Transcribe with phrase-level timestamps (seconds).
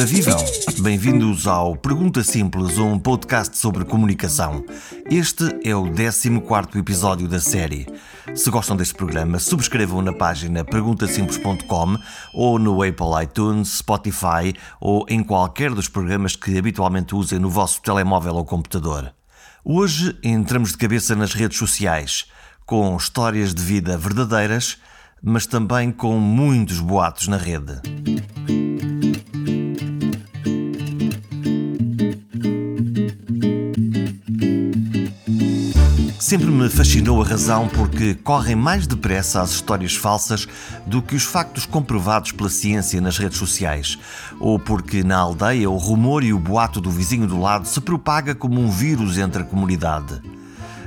[0.00, 0.42] Ora vivam!
[0.78, 4.64] Bem-vindos ao Pergunta Simples, um podcast sobre comunicação.
[5.10, 7.86] Este é o 14 episódio da série.
[8.34, 11.98] Se gostam deste programa, subscrevam na página perguntasimples.com
[12.32, 17.82] ou no Apple iTunes, Spotify ou em qualquer dos programas que habitualmente usem no vosso
[17.82, 19.12] telemóvel ou computador.
[19.62, 22.24] Hoje entramos de cabeça nas redes sociais,
[22.64, 24.78] com histórias de vida verdadeiras,
[25.22, 27.82] mas também com muitos boatos na rede.
[36.30, 40.46] Sempre me fascinou a razão porque correm mais depressa as histórias falsas
[40.86, 43.98] do que os factos comprovados pela ciência nas redes sociais,
[44.38, 48.32] ou porque na aldeia o rumor e o boato do vizinho do lado se propaga
[48.32, 50.22] como um vírus entre a comunidade.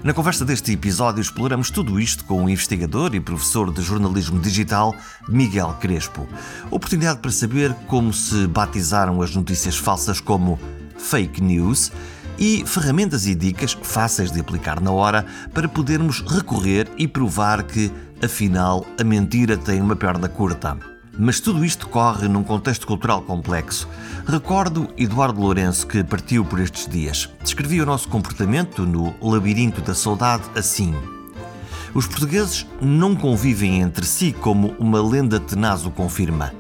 [0.02, 4.96] Na conversa deste episódio exploramos tudo isto com o investigador e professor de jornalismo digital
[5.28, 6.26] Miguel Crespo.
[6.72, 10.57] Oportunidade para saber como se batizaram as notícias falsas como
[10.98, 11.91] fake news
[12.37, 17.91] e ferramentas e dicas fáceis de aplicar na hora para podermos recorrer e provar que,
[18.23, 20.77] afinal, a mentira tem uma perna curta.
[21.17, 23.87] Mas tudo isto corre num contexto cultural complexo.
[24.26, 27.29] Recordo Eduardo Lourenço, que partiu por estes dias.
[27.43, 30.95] Descrevia o nosso comportamento no labirinto da saudade assim.
[31.93, 36.51] Os portugueses não convivem entre si como uma lenda tenaz o confirma.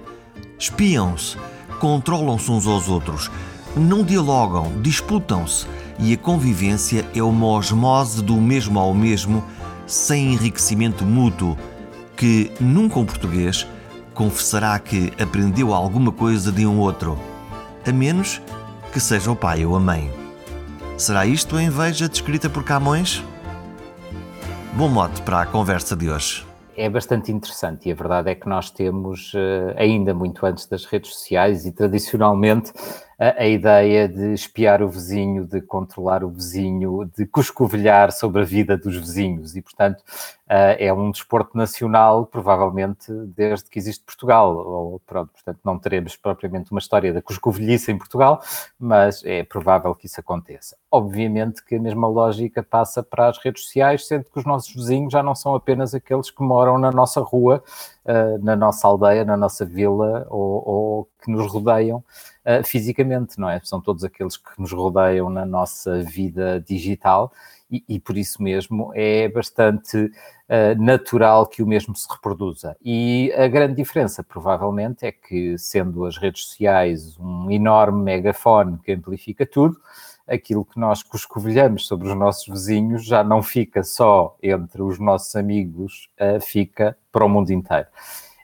[0.59, 1.35] Espiam-se,
[1.79, 3.31] controlam-se uns aos outros,
[3.75, 5.65] não dialogam, disputam-se
[5.99, 9.43] e a convivência é uma osmose do mesmo ao mesmo,
[9.85, 11.57] sem enriquecimento mútuo,
[12.15, 13.67] que nunca um português
[14.13, 17.17] confessará que aprendeu alguma coisa de um outro,
[17.87, 18.41] a menos
[18.91, 20.11] que seja o pai ou a mãe.
[20.97, 23.23] Será isto a inveja descrita por Camões?
[24.73, 28.47] Bom mote para a conversa de hoje é bastante interessante e a verdade é que
[28.47, 32.73] nós temos, eh, ainda muito antes das redes sociais e tradicionalmente,
[33.17, 38.45] a, a, ideia de espiar o vizinho, de controlar o vizinho, de cuscovilhar sobre a
[38.45, 39.55] vida dos vizinhos.
[39.55, 44.55] E, portanto, uh, é um desporto nacional, provavelmente, desde que existe Portugal.
[44.55, 48.41] Ou, pronto, portanto, não teremos propriamente uma história da cuscovilhice em Portugal,
[48.79, 50.75] mas é provável que isso aconteça.
[50.91, 55.13] Obviamente que a mesma lógica passa para as redes sociais, sendo que os nossos vizinhos
[55.13, 57.63] já não são apenas aqueles que moram na nossa rua,
[58.05, 62.03] uh, na nossa aldeia, na nossa vila ou, ou que nos rodeiam
[62.45, 63.59] uh, fisicamente, não é?
[63.63, 67.31] São todos aqueles que nos rodeiam na nossa vida digital
[67.71, 72.77] e, e por isso mesmo é bastante uh, natural que o mesmo se reproduza.
[72.83, 78.91] E a grande diferença, provavelmente, é que, sendo as redes sociais um enorme megafone que
[78.91, 79.77] amplifica tudo,
[80.27, 85.35] aquilo que nós coscovilhamos sobre os nossos vizinhos já não fica só entre os nossos
[85.35, 87.87] amigos, uh, fica para o mundo inteiro.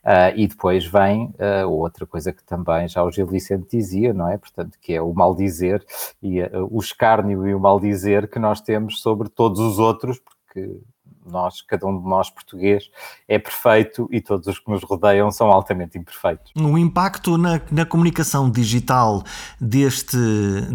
[0.04, 4.30] Uh, e depois vem uh, outra coisa que também já o Gil Vicente dizia, não
[4.30, 4.38] é?
[4.38, 5.84] Portanto, que é o maldizer
[6.22, 10.80] e uh, o escárnio e o maldizer que nós temos sobre todos os outros, porque
[11.26, 12.90] nós, cada um de nós português,
[13.28, 16.52] é perfeito e todos os que nos rodeiam são altamente imperfeitos.
[16.56, 19.24] O impacto na, na comunicação digital
[19.60, 20.18] deste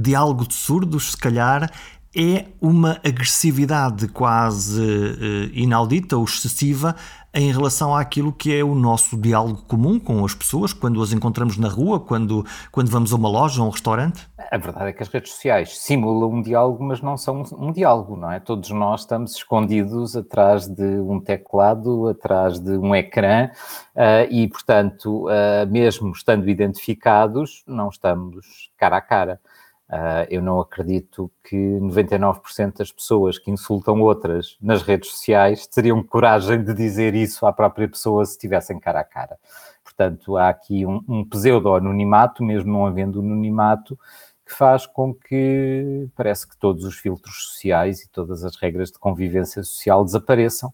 [0.01, 1.71] diálogo de surdos, se calhar,
[2.17, 6.95] é uma agressividade quase uh, inaudita ou excessiva
[7.35, 11.59] em relação àquilo que é o nosso diálogo comum com as pessoas, quando as encontramos
[11.59, 14.29] na rua, quando, quando vamos a uma loja a um restaurante?
[14.53, 18.17] A verdade é que as redes sociais simulam um diálogo, mas não são um diálogo,
[18.17, 18.39] não é?
[18.39, 23.51] Todos nós estamos escondidos atrás de um teclado, atrás de um ecrã,
[23.97, 29.41] uh, e, portanto, uh, mesmo estando identificados, não estamos cara a cara.
[29.89, 36.03] Uh, eu não acredito que 99% das pessoas que insultam outras nas redes sociais teriam
[36.03, 39.39] coragem de dizer isso à própria pessoa se estivessem cara a cara.
[39.85, 43.99] Portanto, há aqui um, um pseudo-anonimato, mesmo não havendo anonimato,
[44.45, 48.99] que faz com que parece que todos os filtros sociais e todas as regras de
[48.99, 50.71] convivência social desapareçam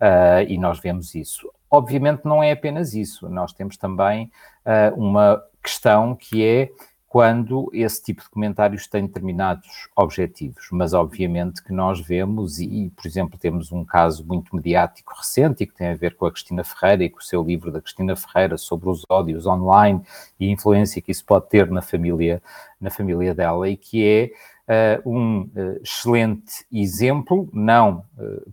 [0.00, 1.50] uh, e nós vemos isso.
[1.70, 4.30] Obviamente não é apenas isso, nós temos também
[4.64, 6.70] uh, uma questão que é
[7.12, 13.06] quando esse tipo de comentários tem determinados objetivos, mas obviamente que nós vemos, e por
[13.06, 16.64] exemplo temos um caso muito mediático recente e que tem a ver com a Cristina
[16.64, 20.00] Ferreira e com o seu livro da Cristina Ferreira sobre os ódios online
[20.40, 22.42] e a influência que isso pode ter na família,
[22.80, 24.32] na família dela, e que
[24.66, 28.52] é uh, um uh, excelente exemplo, não uh,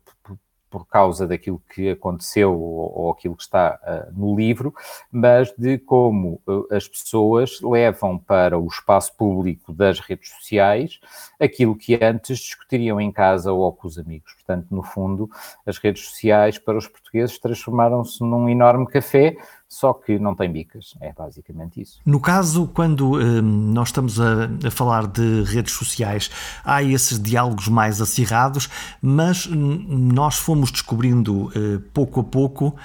[0.70, 4.74] por causa daquilo que aconteceu ou, ou aquilo que está uh, no livro,
[5.12, 11.00] mas de como uh, as pessoas levam para o espaço público das redes sociais
[11.40, 14.34] aquilo que antes discutiriam em casa ou com os amigos.
[14.34, 15.30] Portanto, no fundo,
[15.66, 19.38] as redes sociais para os portugueses transformaram-se num enorme café
[19.70, 20.96] só que não tem bicas.
[21.00, 22.00] É basicamente isso.
[22.04, 26.32] No caso, quando hum, nós estamos a, a, falar de redes sociais,
[26.66, 28.68] há esses diálogos mais acirrados,
[29.00, 32.76] mas hum, nós fomos descobrindo uh, pouco a pouco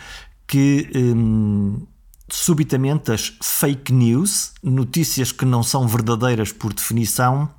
[0.47, 0.91] que.
[0.95, 1.87] Hum,
[2.27, 7.51] subitamente as fake news, notícias que não são verdadeiras por definição,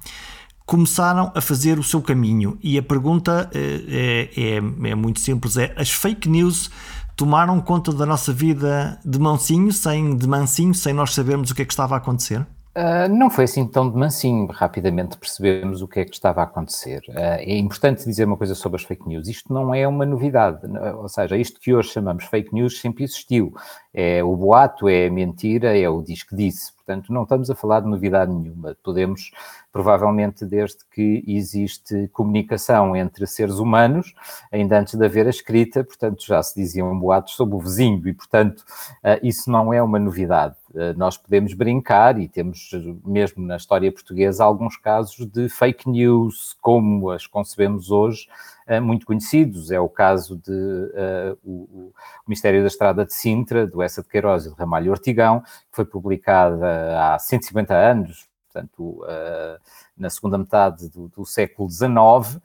[0.66, 2.58] começaram a fazer o seu caminho.
[2.62, 6.70] E a pergunta eh, é, é, é muito simples: é as fake news
[7.16, 11.62] tomaram conta da nossa vida de mansinho, sem de mansinho, sem nós sabermos o que
[11.62, 12.46] é que estava a acontecer?
[12.78, 16.44] Uh, não foi assim tão de mansinho, rapidamente percebemos o que é que estava a
[16.44, 17.04] acontecer.
[17.08, 19.30] Uh, é importante dizer uma coisa sobre as fake news.
[19.30, 20.60] Isto não é uma novidade,
[20.98, 23.54] ou seja, isto que hoje chamamos fake news sempre existiu.
[23.94, 26.74] É o boato, é a mentira, é o diz que disse.
[26.76, 28.76] Portanto, não estamos a falar de novidade nenhuma.
[28.84, 29.32] Podemos,
[29.76, 34.16] provavelmente, desde que existe comunicação entre seres humanos,
[34.50, 38.14] ainda antes de haver a escrita, portanto, já se diziam boatos sobre o vizinho e,
[38.14, 38.64] portanto,
[39.04, 40.56] eh, isso não é uma novidade.
[40.74, 42.72] Eh, nós podemos brincar e temos,
[43.06, 48.30] mesmo na história portuguesa, alguns casos de fake news, como as concebemos hoje,
[48.68, 49.72] eh, muito conhecidos.
[49.72, 51.94] É o caso de uh, o, o,
[52.26, 55.84] Mistério da Estrada de Sintra, do Essa de Queiroz e do Ramalho Ortigão, que foi
[55.84, 59.60] publicada há 150 anos, portanto, uh,
[59.98, 62.40] na segunda metade do, do século XIX, uh,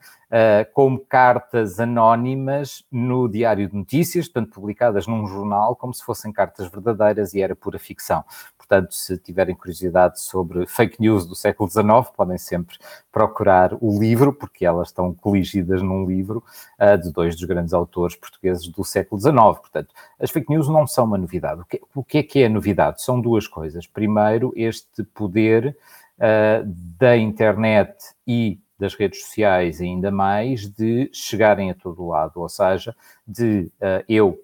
[0.73, 6.67] como cartas anónimas no Diário de Notícias, portanto, publicadas num jornal, como se fossem cartas
[6.67, 8.23] verdadeiras e era pura ficção.
[8.57, 12.77] Portanto, se tiverem curiosidade sobre fake news do século XIX, podem sempre
[13.11, 16.41] procurar o livro, porque elas estão coligidas num livro
[16.79, 19.35] uh, de dois dos grandes autores portugueses do século XIX.
[19.35, 21.61] Portanto, as fake news não são uma novidade.
[21.61, 23.01] O que, o que é que é novidade?
[23.01, 23.85] São duas coisas.
[23.85, 25.75] Primeiro, este poder
[26.21, 26.63] uh,
[26.97, 27.93] da internet
[28.25, 32.95] e das redes sociais ainda mais de chegarem a todo lado, ou seja,
[33.27, 34.39] de uh, eu,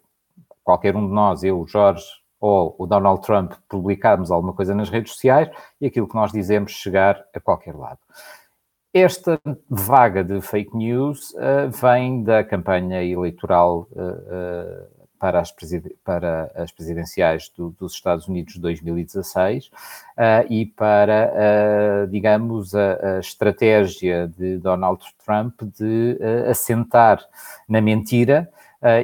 [0.64, 2.06] qualquer um de nós, eu, Jorge
[2.40, 5.50] ou o Donald Trump, publicarmos alguma coisa nas redes sociais
[5.82, 8.00] e aquilo que nós dizemos chegar a qualquer lado.
[8.94, 9.40] Esta
[9.70, 15.54] vaga de fake news uh, vem da campanha eleitoral uh, para as,
[16.04, 19.72] para as presidenciais do, dos Estados Unidos de 2016 uh,
[20.50, 27.24] e para, uh, digamos, a, a, estratégia de Donald Trump de uh, assentar
[27.68, 28.50] na mentira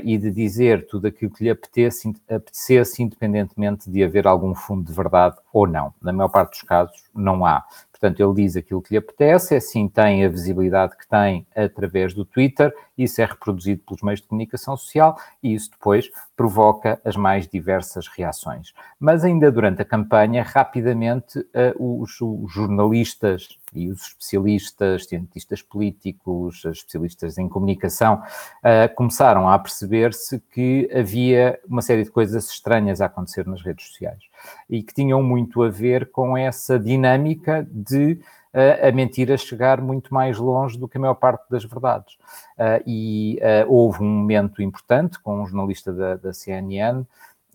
[0.03, 4.93] e de dizer tudo aquilo que lhe apetece, apetecesse, independentemente de haver algum fundo de
[4.93, 5.91] verdade ou não.
[5.99, 7.65] Na maior parte dos casos, não há.
[8.03, 12.25] Portanto, ele diz aquilo que lhe apetece, assim tem a visibilidade que tem através do
[12.25, 17.47] Twitter, isso é reproduzido pelos meios de comunicação social e isso depois provoca as mais
[17.47, 18.73] diversas reações.
[18.99, 27.37] Mas ainda durante a campanha, rapidamente, uh, os, jornalistas e os especialistas, cientistas políticos, especialistas
[27.37, 33.45] em comunicação, uh, começaram a perceber-se que havia uma série de coisas estranhas a acontecer
[33.45, 34.23] nas redes sociais
[34.69, 38.19] e que tinham muito a ver com essa dinâmica de
[38.53, 42.13] a mentira chegar muito mais longe do que a maior parte das verdades.
[42.57, 47.03] Uh, e houve um momento importante com um jornalista da, da CNN,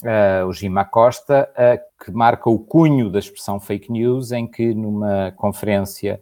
[0.01, 1.51] Uh, o Jim Acosta,
[2.05, 6.21] que marca o cunho da expressão fake news, em que numa conferência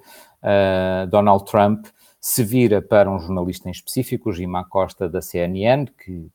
[1.11, 1.87] Donald Trump
[2.29, 6.27] se vira para um jornalista em específico, o Jim Acosta da CNN, que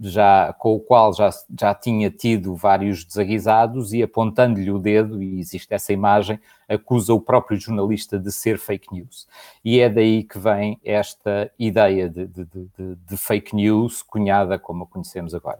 [0.00, 5.40] já, com o qual já, já tinha tido vários desaguisados e apontando-lhe o dedo, e
[5.40, 9.26] existe essa imagem, acusa o próprio jornalista de ser fake news.
[9.64, 14.84] E é daí que vem esta ideia de, de, de, de fake news, cunhada como
[14.84, 15.58] a conhecemos agora.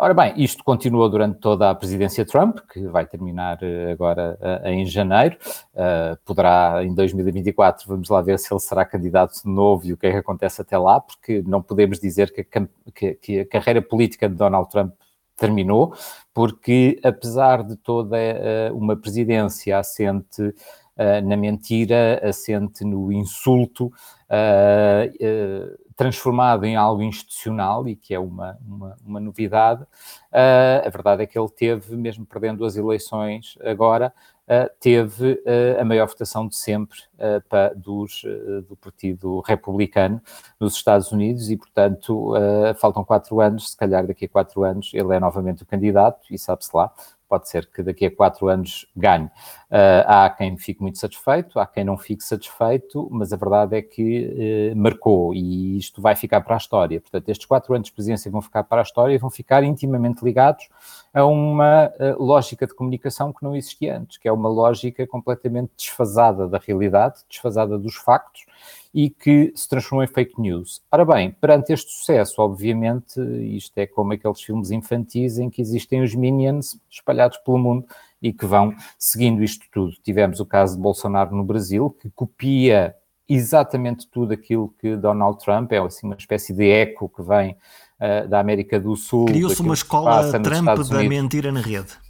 [0.00, 4.68] Ora bem, isto continuou durante toda a presidência Trump, que vai terminar eh, agora uh,
[4.68, 5.36] em janeiro.
[5.74, 10.06] Uh, poderá, em 2024, vamos lá ver se ele será candidato novo e o que
[10.06, 13.82] é que acontece até lá, porque não podemos dizer que a, que, que a carreira
[13.82, 14.94] política de Donald Trump
[15.36, 15.92] terminou,
[16.32, 18.16] porque apesar de toda
[18.72, 20.54] uma presidência assente
[21.24, 23.92] na mentira, assente no insulto,
[25.98, 29.82] transformado em algo institucional e que é uma, uma, uma novidade.
[29.82, 34.14] Uh, a verdade é que ele teve, mesmo perdendo as eleições agora,
[34.44, 37.00] uh, teve uh, a maior votação de sempre
[37.48, 38.22] para, dos,
[38.68, 40.22] do Partido Republicano
[40.60, 42.32] nos Estados Unidos e, portanto,
[42.76, 46.38] faltam quatro anos, se calhar daqui a quatro anos ele é novamente o candidato e
[46.38, 46.92] sabe-se lá,
[47.28, 49.26] pode ser que daqui a quatro anos ganhe.
[49.26, 53.82] Uh, há quem fique muito satisfeito, há quem não fique satisfeito, mas a verdade é
[53.82, 57.00] que uh, marcou e isto vai ficar para a história.
[57.00, 60.24] Portanto, estes quatro anos de presidência vão ficar para a história e vão ficar intimamente
[60.24, 60.68] ligados
[61.12, 65.72] a uma uh, lógica de comunicação que não existia antes, que é uma lógica completamente
[65.76, 68.46] desfasada da realidade, desfasada dos factos
[68.92, 70.80] e que se transformou em fake news.
[70.90, 73.20] Ora bem, perante este sucesso, obviamente,
[73.54, 77.86] isto é como aqueles filmes infantis em que existem os minions espalhados pelo mundo
[78.20, 79.92] e que vão seguindo isto tudo.
[80.02, 82.94] Tivemos o caso de Bolsonaro no Brasil, que copia
[83.28, 87.56] exatamente tudo aquilo que Donald Trump é, assim, uma espécie de eco que vem
[88.00, 89.26] uh, da América do Sul.
[89.26, 92.07] Criou-se uma escola Trump da mentira na rede.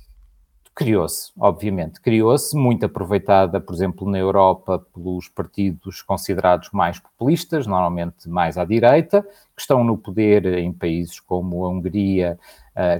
[0.79, 8.29] Criou-se, obviamente, criou-se, muito aproveitada, por exemplo, na Europa pelos partidos considerados mais populistas, normalmente
[8.29, 9.23] mais à direita,
[9.57, 12.39] que estão no poder em países como a Hungria,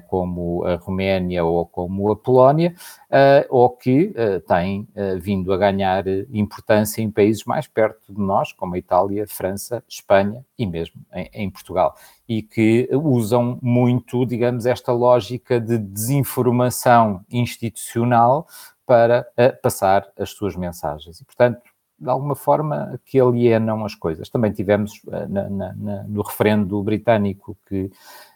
[0.09, 2.75] como a Roménia ou como a Polónia,
[3.11, 4.89] uh, ou que uh, têm
[5.21, 10.45] vindo a ganhar importância em países mais perto de nós, como a Itália, França, Espanha
[10.59, 11.01] e mesmo
[11.33, 11.95] em Portugal,
[12.29, 18.47] e que usam muito, digamos, esta lógica de desinformação institucional
[18.87, 19.27] para
[19.63, 21.21] passar as suas mensagens.
[21.21, 21.61] E, portanto,
[21.99, 24.29] de alguma forma que alienam as coisas.
[24.29, 27.91] Também tivemos na, na, na, no referendo britânico que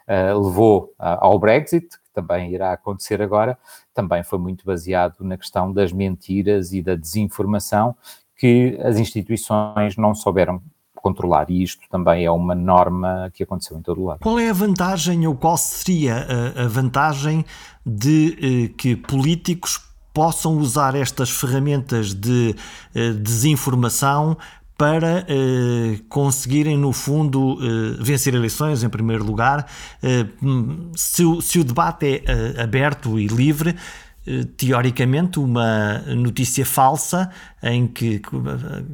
[0.07, 3.57] uh, levou ao Brexit, que também irá acontecer agora,
[3.93, 7.95] também foi muito baseado na questão das mentiras e da desinformação
[8.35, 10.61] que as instituições não souberam
[10.95, 11.49] controlar.
[11.49, 14.19] E isto também é uma norma que aconteceu em todo o lado.
[14.21, 17.45] Qual é a vantagem ou qual seria a, a vantagem
[17.85, 22.55] de eh, que políticos possam usar estas ferramentas de
[22.93, 24.37] eh, desinformação
[24.77, 29.65] para eh, conseguirem, no fundo, eh, vencer eleições, em primeiro lugar.
[30.01, 30.25] Eh,
[30.95, 33.75] se, o, debate é aberto e livre,
[34.57, 37.29] teoricamente, uma notícia falsa,
[37.61, 38.21] em que,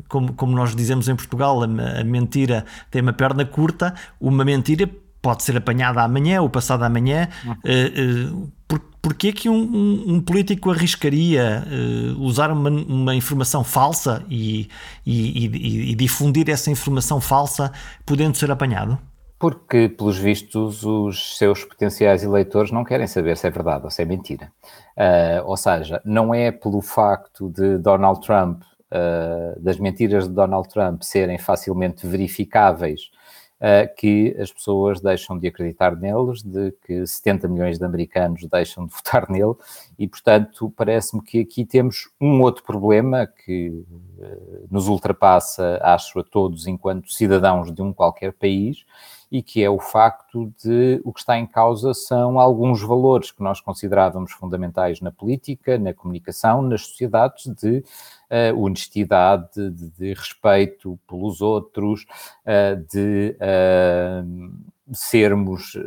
[0.07, 4.89] como, como nós dizemos em Portugal, a mentira tem uma perna curta, uma mentira
[5.21, 7.27] pode ser apanhada amanhã ou passada amanhã.
[7.45, 8.49] Uhum.
[8.67, 14.69] Por, porquê que um, um, um político arriscaria uh, usar uma, uma, informação falsa e,
[15.05, 17.71] e, e, e, difundir essa informação falsa
[18.05, 18.97] podendo ser apanhado?
[19.39, 24.01] Porque, pelos vistos, os seus potenciais eleitores não querem saber se é verdade ou se
[24.01, 24.51] é mentira.
[24.97, 30.67] Uh, ou seja, não é pelo facto de Donald Trump, uh, das mentiras de Donald
[30.67, 33.18] Trump serem facilmente verificáveis uh,
[33.97, 38.93] que as pessoas deixam de acreditar neles, de que 70 milhões de americanos deixam de
[38.95, 39.55] votar nele,
[39.97, 46.23] e portanto parece-me que aqui temos um outro problema que uh, nos ultrapassa, acho, a
[46.23, 48.85] todos enquanto cidadãos de um qualquer país,
[49.31, 53.43] e que é o facto de o que está em causa são alguns valores que
[53.43, 57.83] nós considerávamos fundamentais na política, na comunicação, nas sociedades, de
[58.29, 62.05] uh, honestidade, de, de, respeito pelos outros,
[62.45, 64.51] uh, de uh,
[64.91, 65.77] sermos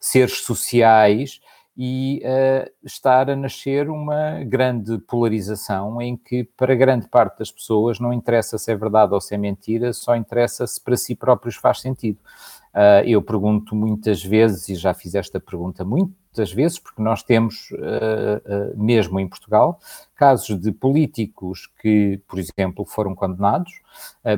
[0.00, 1.40] seres sociais
[1.76, 7.98] e uh, estar a nascer uma grande polarização em que, para grande parte das pessoas,
[7.98, 11.56] não interessa se é verdade ou se é mentira, só interessa se para si próprios
[11.56, 12.18] faz sentido.
[12.74, 17.70] Uh, eu pergunto muitas vezes, e já fiz esta pergunta muitas vezes, porque nós temos,
[17.72, 19.78] uh, mesmo em Portugal,
[20.14, 23.72] casos de políticos que, por exemplo, foram condenados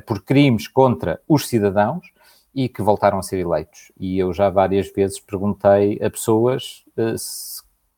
[0.07, 2.15] por crimes contra os cidadãos
[2.55, 3.91] e que voltaram a ser eleitos.
[3.99, 7.17] E eu já várias vezes perguntei a pessoas uh,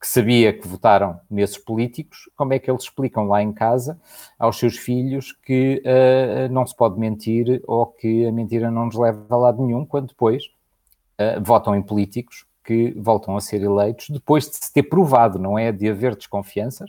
[0.06, 4.00] que sabia que votaram nesses políticos, como é que eles explicam lá em casa
[4.38, 8.94] aos seus filhos que uh, não se pode mentir ou que a mentira não nos
[8.94, 10.44] leva a lado nenhum, quando depois
[11.18, 15.58] uh, votam em políticos que voltam a ser eleitos depois de se ter provado, não
[15.58, 15.72] é?
[15.72, 16.88] De haver desconfianças,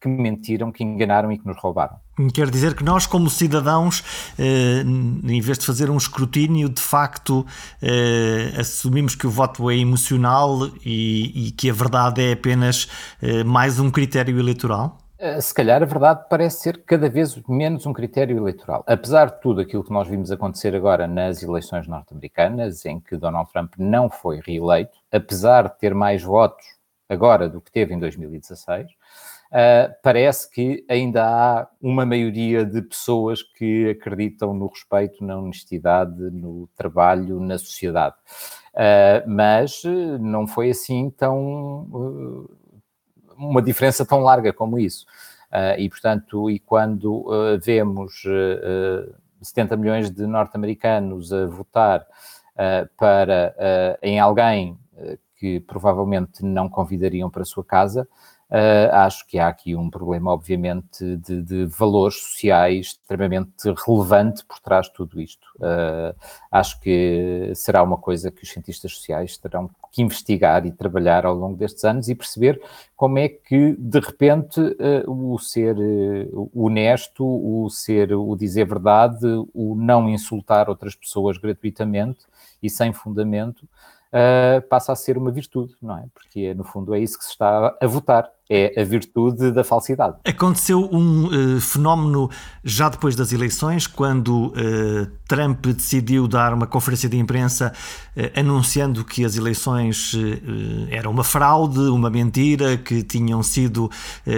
[0.00, 1.96] que mentiram, que enganaram e que nos roubaram.
[2.32, 4.04] Quer dizer que nós, como cidadãos,
[4.38, 7.46] eh, em vez de fazer um escrutínio, de facto
[7.82, 12.88] eh, assumimos que o voto é emocional e, e que a verdade é apenas
[13.22, 14.98] eh, mais um critério eleitoral?
[15.40, 18.84] Se calhar a verdade parece ser cada vez menos um critério eleitoral.
[18.86, 23.50] Apesar de tudo aquilo que nós vimos acontecer agora nas eleições norte-americanas, em que Donald
[23.52, 26.64] Trump não foi reeleito, apesar de ter mais votos
[27.08, 28.86] agora do que teve em 2016,
[29.50, 36.18] uh, parece que ainda há uma maioria de pessoas que acreditam no respeito, na honestidade,
[36.30, 38.16] no trabalho, na sociedade.
[38.74, 41.82] Uh, mas eh, não foi assim tão.
[41.92, 42.58] Uh,
[43.36, 45.06] uma diferença tão larga como isso.
[45.78, 47.24] e, portanto, e quando
[47.62, 48.24] vemos
[49.40, 52.04] 70 milhões de norte-americanos a votar
[52.96, 53.54] para
[54.02, 54.76] em alguém
[55.36, 58.08] que provavelmente não convidariam para a sua casa,
[58.50, 64.58] Uh, acho que há aqui um problema, obviamente, de, de, valores sociais extremamente relevante por
[64.58, 65.46] trás de tudo isto.
[65.56, 66.16] Uh,
[66.50, 71.34] acho que será uma coisa que os cientistas sociais terão que investigar e trabalhar ao
[71.34, 72.58] longo destes anos e perceber
[72.96, 75.76] como é que, de repente, uh, o ser
[76.54, 82.24] honesto, o ser, o dizer verdade, o não insultar outras pessoas gratuitamente
[82.62, 83.68] e sem fundamento,
[84.08, 86.04] uh, passa a ser uma virtude, não é?
[86.14, 90.16] Porque no fundo é isso que se está a votar, é a virtude da falsidade.
[90.24, 92.30] Aconteceu um uh, fenómeno
[92.64, 97.72] já depois das eleições, quando uh, Trump decidiu dar uma conferência de imprensa
[98.34, 100.12] anunciando que as eleições
[100.90, 103.88] eram uma fraude, uma mentira, que tinham sido,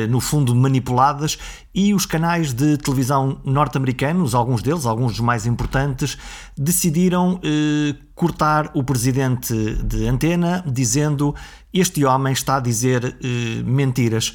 [0.08, 1.38] no fundo, manipuladas,
[1.74, 6.18] e os canais de televisão norte-americanos, alguns deles, alguns dos mais importantes,
[6.58, 7.40] decidiram
[8.14, 11.34] cortar o presidente de antena dizendo
[11.72, 14.34] este homem está a dizer uh, mentiras.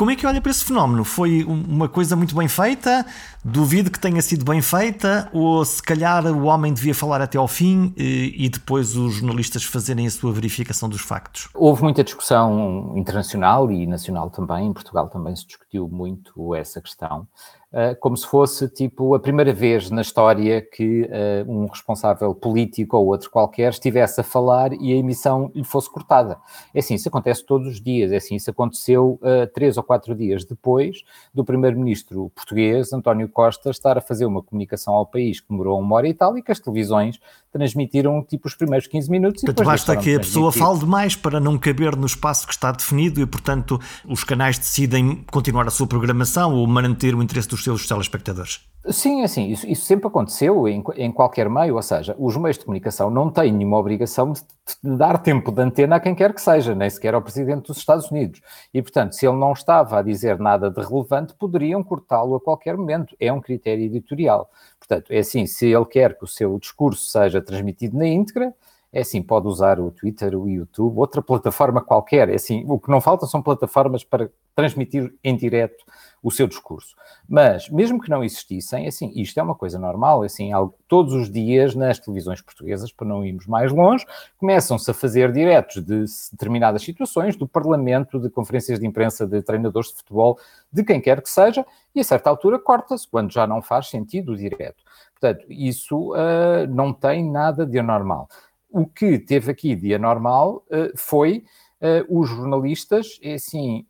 [0.00, 1.04] Como é que olha para esse fenómeno?
[1.04, 3.04] Foi uma coisa muito bem feita?
[3.44, 5.28] Duvido que tenha sido bem feita?
[5.30, 9.62] Ou se calhar o homem devia falar até ao fim eh, e depois os jornalistas
[9.62, 11.48] fazerem a sua verificação dos factos?
[11.52, 14.68] Houve muita discussão internacional e nacional também.
[14.68, 17.28] Em Portugal também se discutiu muito essa questão.
[17.72, 22.96] Uh, como se fosse tipo a primeira vez na história que uh, um responsável político
[22.96, 26.36] ou outro qualquer estivesse a falar e a emissão lhe fosse cortada.
[26.74, 30.16] É assim, isso acontece todos os dias, é assim, isso aconteceu uh, três ou quatro
[30.16, 35.48] dias depois do primeiro-ministro português, António Costa, estar a fazer uma comunicação ao país que
[35.48, 37.20] demorou uma hora e tal e que as televisões
[37.52, 39.42] transmitiram tipo os primeiros 15 minutos.
[39.42, 43.20] Portanto, basta que a pessoa fale demais para não caber no espaço que está definido
[43.20, 47.86] e, portanto, os canais decidem continuar a sua programação ou manter o interesse dos seus
[47.86, 48.60] telespectadores.
[48.88, 52.56] Sim, é assim, isso, isso, sempre aconteceu em, em, qualquer meio, ou seja, os meios
[52.56, 56.32] de comunicação não têm nenhuma obrigação de, de, dar tempo de antena a quem quer
[56.32, 58.40] que seja, nem sequer ao Presidente dos Estados Unidos.
[58.72, 62.74] E, portanto, se ele não estava a dizer nada de relevante, poderiam cortá-lo a qualquer
[62.74, 63.14] momento.
[63.20, 64.50] É um critério editorial.
[64.78, 68.54] Portanto, é assim, se ele quer que o seu discurso seja transmitido na íntegra,
[68.92, 72.28] é assim, pode usar o Twitter, o YouTube, outra plataforma qualquer.
[72.28, 75.84] É assim, o que não falta são plataformas para transmitir em direto
[76.22, 76.94] o seu discurso.
[77.28, 80.50] Mas, mesmo que não existissem, assim, isto é uma coisa normal, assim,
[80.86, 84.04] todos os dias nas televisões portuguesas, para não irmos mais longe,
[84.36, 89.90] começam-se a fazer diretos de determinadas situações, do Parlamento, de conferências de imprensa de treinadores
[89.90, 90.38] de futebol,
[90.72, 94.32] de quem quer que seja, e a certa altura corta-se, quando já não faz sentido
[94.32, 94.82] o direto.
[95.18, 98.28] Portanto, isso uh, não tem nada de anormal.
[98.70, 101.44] O que teve aqui de anormal uh, foi
[101.80, 103.86] uh, os jornalistas, é assim,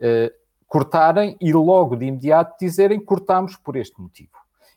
[0.70, 4.30] cortarem e logo de imediato dizerem cortamos por este motivo.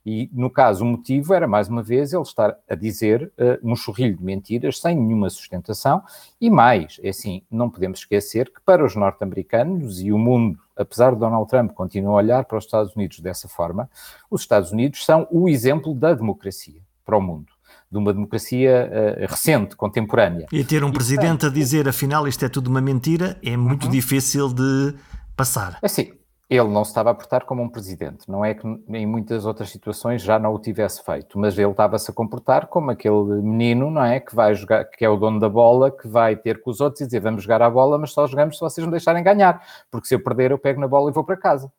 [0.03, 3.75] E, no caso, o motivo era, mais uma vez, ele estar a dizer uh, um
[3.75, 6.01] chorrilho de mentiras sem nenhuma sustentação.
[6.41, 11.13] E mais, é assim, não podemos esquecer que para os norte-americanos e o mundo, apesar
[11.13, 13.88] de Donald Trump continuar a olhar para os Estados Unidos dessa forma,
[14.32, 17.53] os Estados Unidos são o exemplo da democracia para o mundo
[17.89, 20.47] de uma democracia uh, recente, contemporânea.
[20.51, 23.56] E ter um e, presidente portanto, a dizer, afinal, isto é tudo uma mentira, é
[23.56, 23.91] muito uhum.
[23.91, 24.95] difícil de
[25.36, 25.80] passar.
[25.82, 26.13] É assim,
[26.50, 28.30] ele não se estava a portar como um presidente.
[28.30, 32.10] Não é que em muitas outras situações já não o tivesse feito, mas ele estava-se
[32.12, 34.19] a comportar como aquele menino, não é?
[34.19, 37.02] Que vai jogar, que é o dono da bola, que vai ter com os outros
[37.02, 40.08] e dizer vamos jogar a bola, mas só jogamos se vocês não deixarem ganhar, porque
[40.08, 41.72] se eu perder eu pego na bola e vou para casa.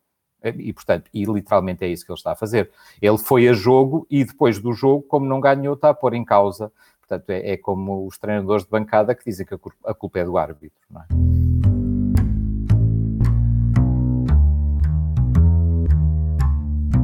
[0.42, 2.70] E, portanto, e literalmente é isso que ele está a fazer.
[3.00, 6.24] Ele foi a jogo e depois do jogo, como não ganhou, está a pôr em
[6.24, 6.70] causa.
[7.00, 10.36] Portanto, é, é como os treinadores de bancada que dizem que a culpa é do
[10.36, 11.43] árbitro, não é?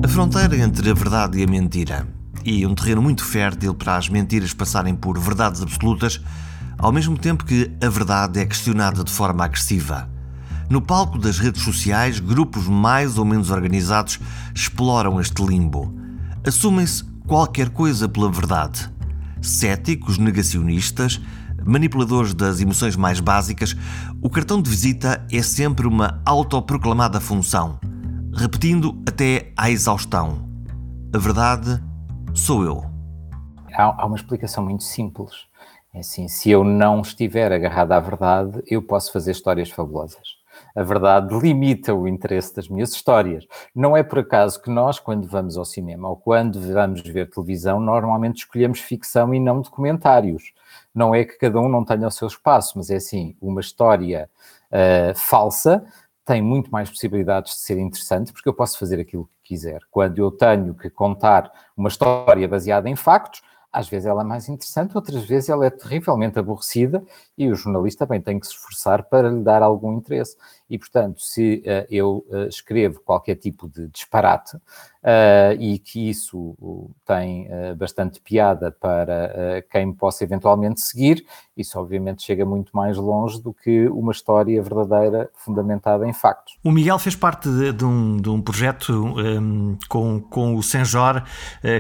[0.08, 2.08] Fronteira entre a verdade e a mentira,
[2.42, 6.20] e um terreno muito fértil para as mentiras passarem por verdades absolutas,
[6.78, 10.08] ao mesmo tempo que a verdade é questionada de forma agressiva.
[10.70, 14.18] No palco das redes sociais, grupos mais ou menos organizados
[14.54, 15.94] exploram este limbo.
[16.46, 18.90] Assumem-se qualquer coisa pela verdade.
[19.42, 21.20] Céticos, negacionistas,
[21.62, 23.76] manipuladores das emoções mais básicas,
[24.22, 27.78] o cartão de visita é sempre uma autoproclamada função
[28.40, 30.48] repetindo até à exaustão:
[31.14, 31.78] A verdade
[32.34, 32.82] sou eu.
[33.74, 35.46] Há, há uma explicação muito simples.
[35.92, 40.40] É assim, se eu não estiver agarrado à verdade, eu posso fazer histórias fabulosas.
[40.74, 43.46] A verdade limita o interesse das minhas histórias.
[43.74, 47.78] Não é por acaso que nós, quando vamos ao cinema ou quando vamos ver televisão,
[47.78, 50.52] normalmente escolhemos ficção e não documentários.
[50.94, 54.30] Não é que cada um não tenha o seu espaço, mas é assim, uma história
[54.70, 55.84] uh, falsa
[56.30, 59.80] tem muito mais possibilidades de ser interessante, porque eu posso fazer aquilo que quiser.
[59.90, 64.48] Quando eu tenho que contar uma história baseada em factos, às vezes ela é mais
[64.48, 67.02] interessante, outras vezes ela é terrivelmente aborrecida
[67.36, 70.36] e o jornalista também tem que se esforçar para lhe dar algum interesse.
[70.70, 76.56] E, portanto, se uh, eu uh, escrevo qualquer tipo de disparate uh, e que isso
[77.04, 83.42] tem bastante piada para quem me possa eventualmente seguir, isso obviamente chega muito mais longe
[83.42, 86.56] do que uma história verdadeira fundamentada em factos.
[86.62, 91.24] O Miguel fez parte de, de, um, de um, projeto um, com, com o Senjor,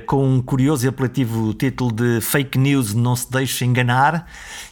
[0.06, 4.26] com um curioso e apelativo título de Fake News Não Se Deixe Enganar.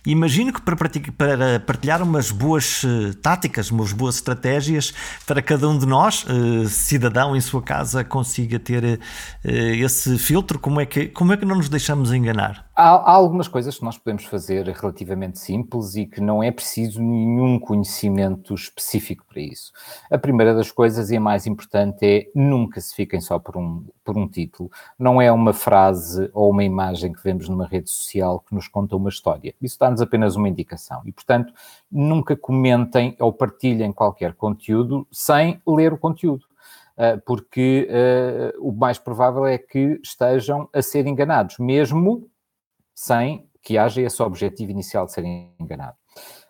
[0.04, 2.82] Imagino que para, para partilhar umas boas
[3.22, 4.92] táticas, umas boas estratégias
[5.26, 8.98] para cada um de nós, uh, cidadão em sua casa, consiga ter uh,
[9.44, 10.58] esse filtro?
[10.58, 12.67] Como é, que, como é que não nos deixamos enganar?
[12.80, 17.02] Há, há, algumas coisas que nós podemos fazer relativamente simples e que não é preciso
[17.02, 19.72] nenhum conhecimento específico para isso.
[20.08, 23.84] A primeira das coisas e a mais importante é nunca se fiquem só por um,
[24.04, 24.70] por um título.
[24.96, 28.94] Não é uma frase ou uma imagem que vemos numa rede social que nos conta
[28.94, 29.52] uma história.
[29.60, 31.02] Isso dá-nos apenas uma indicação.
[31.04, 31.52] E, portanto,
[31.90, 36.46] nunca comentem ou partilhem qualquer conteúdo sem ler o conteúdo
[36.96, 42.28] ah, porque uh, o mais provável é que estejam a ser enganados, mesmo
[42.98, 46.00] sem que haja esse objetivo inicial de serem enganados.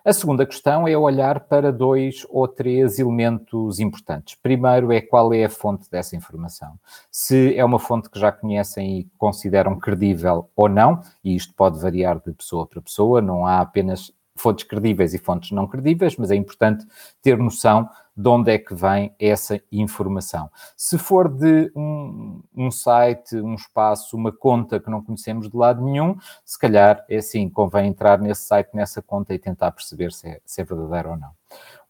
[0.03, 4.35] A segunda questão é olhar para dois ou três elementos importantes.
[4.43, 6.81] Primeiro é qual é a fonte dessa informação.
[7.11, 11.79] Se é uma fonte que já conhecem e consideram credível ou não, e isto pode
[11.79, 16.31] variar de pessoa para pessoa, não há apenas fontes credíveis e fontes não credíveis, mas
[16.31, 16.87] é importante
[17.23, 20.51] ter noção de onde é que vem essa informação.
[20.77, 25.85] Se for de um, um, site, um espaço, uma conta que não conhecemos de lado
[25.85, 30.29] nenhum, se calhar é assim, convém entrar nesse site, nessa conta e tentar perceber se
[30.29, 31.31] é, se é verdadeiro ou não.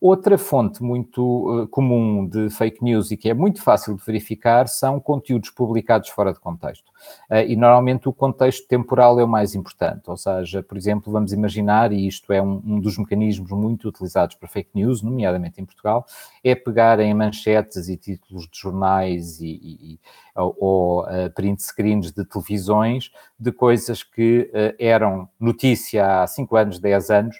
[0.01, 4.69] Outra fonte muito uh, comum de fake news e que é muito fácil de verificar
[4.69, 6.87] são conteúdos publicados fora de contexto.
[7.29, 10.03] Uh, e normalmente o contexto temporal é o mais importante.
[10.07, 14.37] Ou seja, por exemplo, vamos imaginar, e isto é um, um dos mecanismos muito utilizados
[14.37, 16.07] para fake news, nomeadamente em Portugal,
[16.45, 20.01] é pegar em manchetes e títulos de jornais e, e
[20.37, 26.79] ou, ou uh, print screens de televisões de coisas que eram notícia há 5 anos,
[26.79, 27.37] 10 anos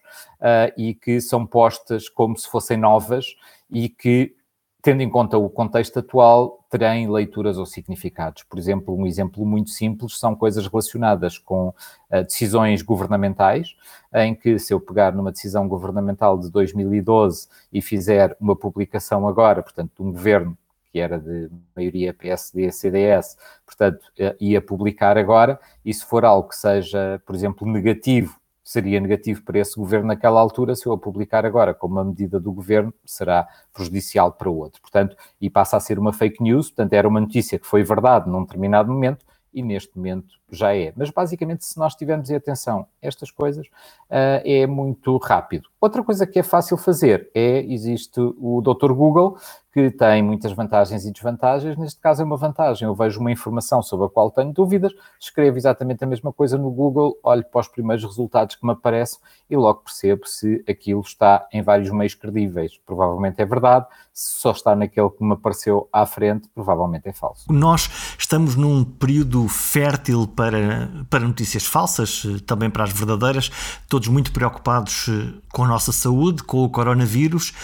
[0.77, 3.26] e que são postas como se fossem novas
[3.70, 4.34] e que
[4.80, 8.44] tendo em conta o contexto atual, terem leituras ou significados.
[8.44, 13.74] Por exemplo, um exemplo muito simples são coisas relacionadas com uh, decisões governamentais,
[14.14, 19.62] em que se eu pegar numa decisão governamental de 2012 e fizer uma publicação agora,
[19.62, 20.56] portanto, de um governo
[20.90, 26.48] que era de maioria PSD, CDS, portanto, uh, ia publicar agora, e se for algo
[26.48, 30.98] que seja, por exemplo, negativo seria negativo para esse governo naquela altura, se eu a
[30.98, 34.83] publicar agora como uma medida do governo, será prejudicial para o outro.
[34.83, 38.28] Portanto, e passa a ser uma fake news, portanto, era uma notícia que foi verdade
[38.28, 40.92] num determinado momento e neste momento já é.
[40.94, 45.70] Mas basicamente, se nós tivermos atenção estas coisas, uh, é muito rápido.
[45.81, 48.92] Outra coisa que é fácil fazer é, existe o Dr.
[48.92, 49.38] Google,
[49.78, 51.76] que tem muitas vantagens e desvantagens.
[51.76, 52.88] Neste caso é uma vantagem.
[52.88, 56.68] Eu vejo uma informação sobre a qual tenho dúvidas, escrevo exatamente a mesma coisa no
[56.68, 61.46] Google, olho para os primeiros resultados que me aparecem e logo percebo se aquilo está
[61.52, 62.72] em vários meios credíveis.
[62.84, 63.86] Provavelmente é verdade.
[64.12, 67.44] Se só está naquele que me apareceu à frente, provavelmente é falso.
[67.48, 73.48] Nós estamos num período fértil para, para notícias falsas, também para as verdadeiras,
[73.88, 77.54] todos muito preocupados eh, com a nossa saúde, com o coronavírus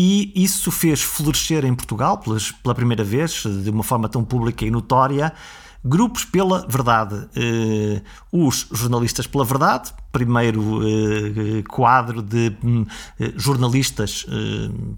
[0.00, 2.22] e isso fez florescer em Portugal,
[2.62, 5.32] pela primeira vez, de uma forma tão pública e notória,
[5.84, 7.16] grupos pela verdade.
[7.16, 12.86] Uh, os jornalistas pela verdade, primeiro uh, quadro de uh,
[13.34, 14.24] jornalistas,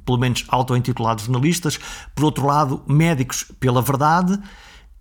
[0.05, 1.81] pelo menos auto-intitulados jornalistas,
[2.15, 4.39] por outro lado, médicos pela verdade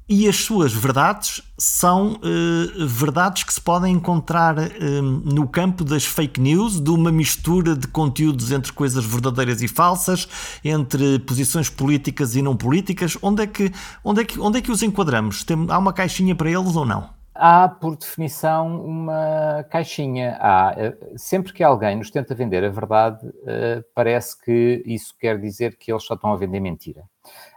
[0.09, 6.03] e as suas verdades são uh, verdades que se podem encontrar uh, no campo das
[6.03, 10.27] fake news, de uma mistura de conteúdos entre coisas verdadeiras e falsas,
[10.65, 13.15] entre posições políticas e não políticas.
[13.21, 13.71] Onde é que,
[14.03, 15.43] onde é que, onde é que os enquadramos?
[15.43, 17.19] Tem, há uma caixinha para eles ou não?
[17.35, 20.37] Há, por definição, uma caixinha.
[20.41, 20.73] Há.
[20.75, 25.77] Eh, sempre que alguém nos tenta vender a verdade, uh, parece que isso quer dizer
[25.77, 27.03] que eles só estão a vender mentira.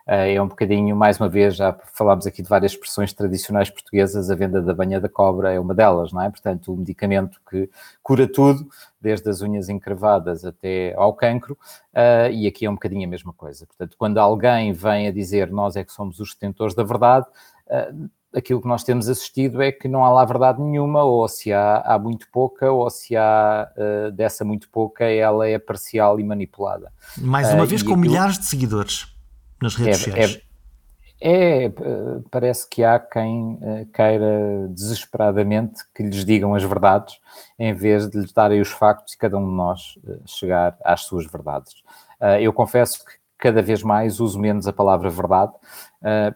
[0.07, 4.31] Eh, é um bocadinho, mais uma vez, já falámos aqui de várias expressões tradicionais portuguesas,
[4.31, 6.31] a venda da banha da cobra é uma delas, não é?
[6.31, 7.71] Portanto, o medicamento que
[8.03, 8.67] cura tudo,
[9.01, 11.57] desde as unhas encravadas até ao cancro,
[11.95, 13.67] uh, e aqui é um bocadinho a mesma coisa.
[13.67, 17.27] Portanto, quando alguém vem a dizer nós é que somos os detentores da verdade,
[17.67, 21.53] uh, aquilo que nós temos assistido é que não há lá verdade nenhuma, ou se
[21.53, 26.25] há, há muito pouca, ou se há uh, dessa muito pouca, ela é parcial e
[26.25, 26.93] manipulada.
[27.19, 28.01] Mais uma vez, com aquilo...
[28.01, 29.12] milhares de seguidores
[29.63, 30.43] nas redes é, sociais.
[31.21, 31.73] É, é,
[32.31, 37.21] parece que há quem eh, queira desesperadamente que lhes digam as verdades,
[37.57, 41.03] em vez de lhes darem os factos e cada um de nós eh, chegar às
[41.03, 41.75] suas verdades.
[42.41, 45.53] eu confesso que cada vez mais uso menos a palavra verdade,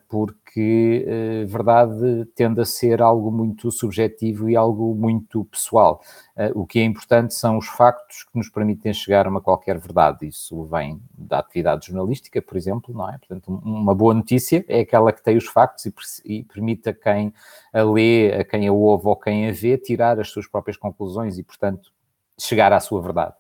[0.09, 6.01] porque que uh, verdade tende a ser algo muito subjetivo e algo muito pessoal.
[6.35, 9.77] Uh, o que é importante são os factos que nos permitem chegar a uma qualquer
[9.79, 10.27] verdade.
[10.27, 13.19] Isso vem da atividade jornalística, por exemplo, não é?
[13.19, 15.93] Portanto, uma boa notícia é aquela que tem os factos e,
[16.25, 17.35] e permite a quem
[17.71, 21.37] a lê, a quem a ouve ou quem a vê, tirar as suas próprias conclusões
[21.37, 21.93] e, portanto,
[22.41, 23.35] chegar à sua verdade.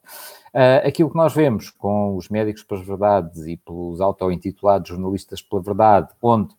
[0.48, 5.62] Uh, aquilo que nós vemos com os médicos pelas verdades e pelos auto-intitulados jornalistas pela
[5.62, 6.54] verdade, onde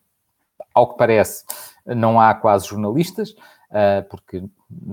[0.78, 1.44] ao que parece,
[1.86, 3.34] não há quase jornalistas,
[3.72, 4.44] ah, porque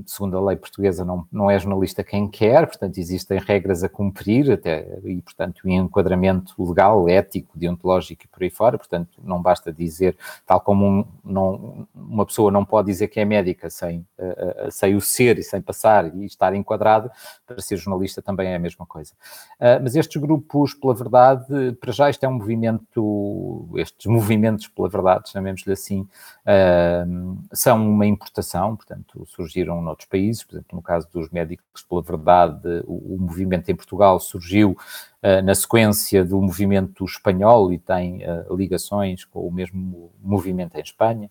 [0.06, 4.52] segundo a lei portuguesa, não, não é jornalista quem quer, portanto, existem regras a cumprir,
[4.52, 9.72] até, e, portanto, um enquadramento legal, ético, deontológico e por aí fora, portanto, não basta
[9.72, 14.70] dizer, tal como um, não, uma pessoa não pode dizer que é médica sem, uh,
[14.70, 17.10] sem o ser e sem passar e estar enquadrado,
[17.44, 19.12] para ser jornalista também é a mesma coisa.
[19.58, 24.88] Uh, mas estes grupos, pela verdade, para já isto é um movimento, estes movimentos, pela
[24.88, 30.83] verdade, chamemos-lhe assim, uh, são uma importação, portanto, surgiram surgiram noutros países, por exemplo, no
[30.83, 36.40] caso dos médicos pela verdade, o, o movimento em Portugal surgiu uh, na sequência do
[36.40, 41.31] movimento espanhol e tem uh, ligações com o mesmo movimento em Espanha,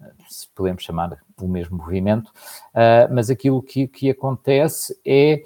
[0.00, 2.30] uh, se podemos chamar o mesmo movimento,
[3.10, 5.42] mas aquilo que, que acontece é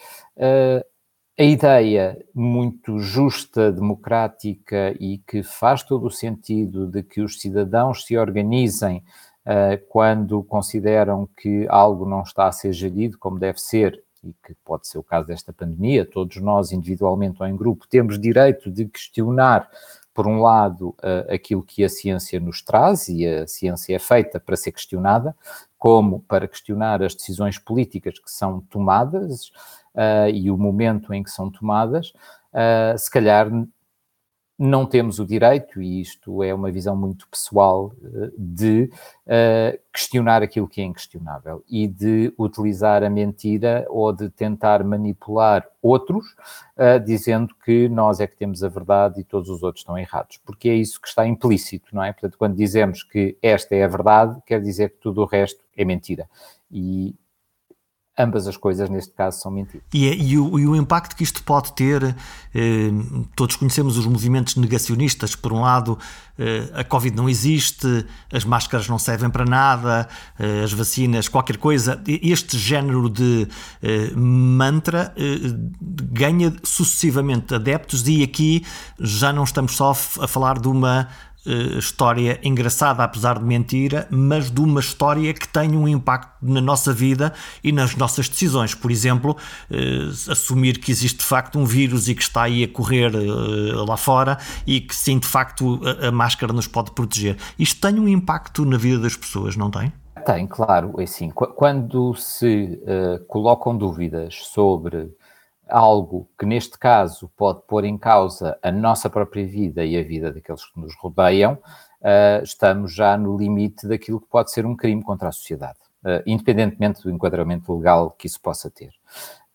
[1.39, 8.05] a ideia muito justa, democrática e que faz todo o sentido de que os cidadãos
[8.05, 9.05] se organizem
[9.89, 14.89] quando consideram que algo não está a ser gerido como deve ser, e que pode
[14.89, 19.69] ser o caso desta pandemia, todos nós, individualmente ou em grupo, temos direito de questionar,
[20.15, 24.41] por um lado, uh, aquilo que a ciência nos traz, e a ciência é feita
[24.41, 25.37] para ser questionada,
[25.79, 29.49] como para questionar as decisões políticas que são tomadas
[29.95, 32.13] uh, e o momento em que são tomadas.
[32.97, 33.51] Se calhar
[34.59, 38.91] não temos o direito, e isto é uma visão muito pessoal, eh, de
[39.27, 45.67] uh, questionar aquilo que é inquestionável e de utilizar a mentira ou de tentar manipular
[45.83, 46.25] outros,
[46.77, 50.39] uh, dizendo que nós é que temos a verdade e todos os outros estão errados,
[50.45, 52.13] porque é isso que está implícito, não é?
[52.13, 55.85] Portanto, quando dizemos que esta é a verdade, quer dizer que tudo o resto é
[55.85, 56.29] mentira.
[56.71, 57.17] E
[58.19, 59.85] ambas as coisas, neste caso, são mentiras.
[59.93, 62.03] E, é, e, o, e o, impacto que isto pode ter,
[62.55, 62.91] eh,
[63.35, 65.99] todos conhecemos os movimentos negacionistas, por um lado,
[66.39, 71.57] eh, a Covid não existe, as máscaras não servem para nada, eh, as vacinas, qualquer
[71.57, 73.49] coisa, este género de
[73.83, 75.37] eh, mantra eh,
[75.81, 78.65] ganha sucessivamente adeptos e aqui
[79.01, 81.09] já não estamos só a falar de uma
[81.47, 86.61] uh, história engraçada, apesar de mentira, mas de uma história que tem um impacto na
[86.61, 88.75] nossa vida e nas nossas decisões.
[88.75, 89.37] Por exemplo,
[89.71, 93.85] uh, assumir que existe de facto um vírus e que está aí a correr uh,
[93.85, 97.37] lá fora e que sim, de facto, a, a máscara nos pode proteger.
[97.59, 99.93] Isto tem um impacto na vida das pessoas, não tem?
[100.25, 100.95] Tem, claro.
[100.99, 102.81] É assim, quando se
[103.29, 105.11] colocam dúvidas sobre
[105.69, 110.33] algo que neste caso pode pôr em causa a nossa própria vida e a vida
[110.33, 115.03] daqueles que nos rodeiam, uh, estamos já no limite daquilo que pode ser um crime
[115.03, 118.91] contra a sociedade, uh, independentemente do enquadramento legal que isso possa ter.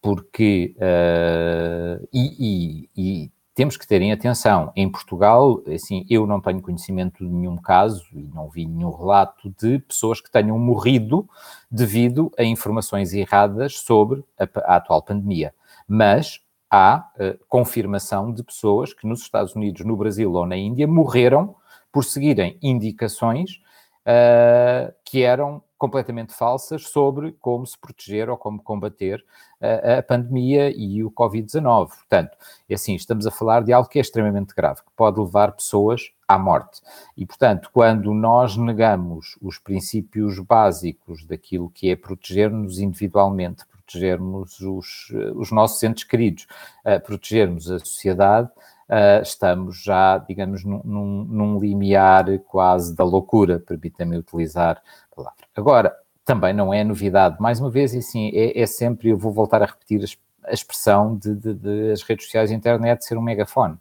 [0.02, 6.40] Porque, uh, e, e, e, temos que ter em atenção, em Portugal, assim, eu não
[6.40, 11.28] tenho conhecimento de nenhum caso e não vi nenhum relato de pessoas que tenham morrido
[11.70, 15.54] devido a informações erradas sobre a, a atual pandemia
[15.90, 20.88] mas há uh, confirmação de pessoas que nos Estados Unidos, no Brasil ou na Índia
[20.88, 21.56] morreram
[21.92, 23.60] por seguirem indicações
[24.06, 29.26] uh, que eram completamente falsas sobre como se proteger ou como combater
[29.62, 31.88] uh, a pandemia e o Covid-19.
[31.88, 32.38] Portanto,
[32.70, 36.12] é assim, estamos a falar de algo que é extremamente grave, que pode levar pessoas
[36.28, 36.82] à morte.
[37.18, 45.12] E, portanto, quando nós negamos os princípios básicos daquilo que é proteger-nos individualmente, protegermos os,
[45.36, 46.46] os nossos entes queridos,
[46.86, 48.48] uh, protegermos a sociedade,
[48.88, 55.46] uh, estamos já, digamos, num, num, limiar quase da loucura, permita-me utilizar a palavra.
[55.56, 59.32] Agora, também não é novidade, mais uma vez, e sim, é, é sempre, eu vou
[59.32, 60.04] voltar a repetir
[60.46, 63.78] a, expressão de, de, de, as redes sociais e internet ser um megafone.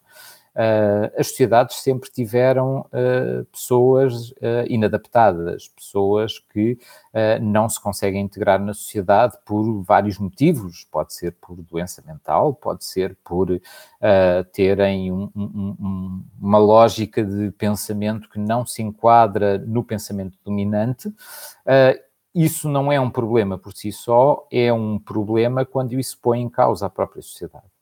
[0.54, 6.78] Uh, as sociedades sempre tiveram uh, pessoas uh, inadaptadas, pessoas que
[7.40, 10.86] não se conseguem integrar na sociedade por vários motivos.
[10.90, 13.60] Pode ser por doença mental, pode ser por
[14.52, 21.12] terem um, um, um, uma lógica de pensamento que não se enquadra no pensamento dominante.
[22.32, 26.48] isso não é um problema por si só, é um problema quando isso põe em
[26.48, 27.77] causa a própria sociedade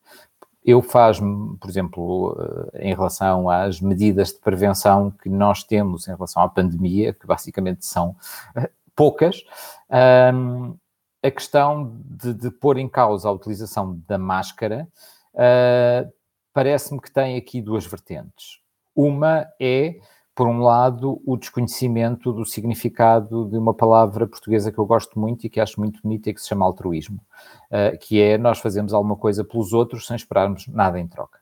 [0.67, 2.37] eu faz-me, por exemplo,
[2.75, 7.87] em relação às medidas de prevenção que nós temos em relação à pandemia, que basicamente
[7.87, 8.17] são
[8.97, 9.45] poucas,
[10.35, 10.77] um,
[11.23, 14.89] a questão de, de, pôr em causa a utilização da máscara
[15.35, 16.13] uh,
[16.53, 18.61] parece-me que tem aqui duas vertentes.
[18.95, 19.97] Uma é,
[20.37, 25.47] por um lado, o desconhecimento do significado de uma palavra portuguesa que eu gosto muito
[25.47, 27.19] e que acho muito bonita e que se chama altruísmo,
[27.71, 31.39] uh, que é nós fazemos alguma coisa pelos outros sem esperarmos nada em troca.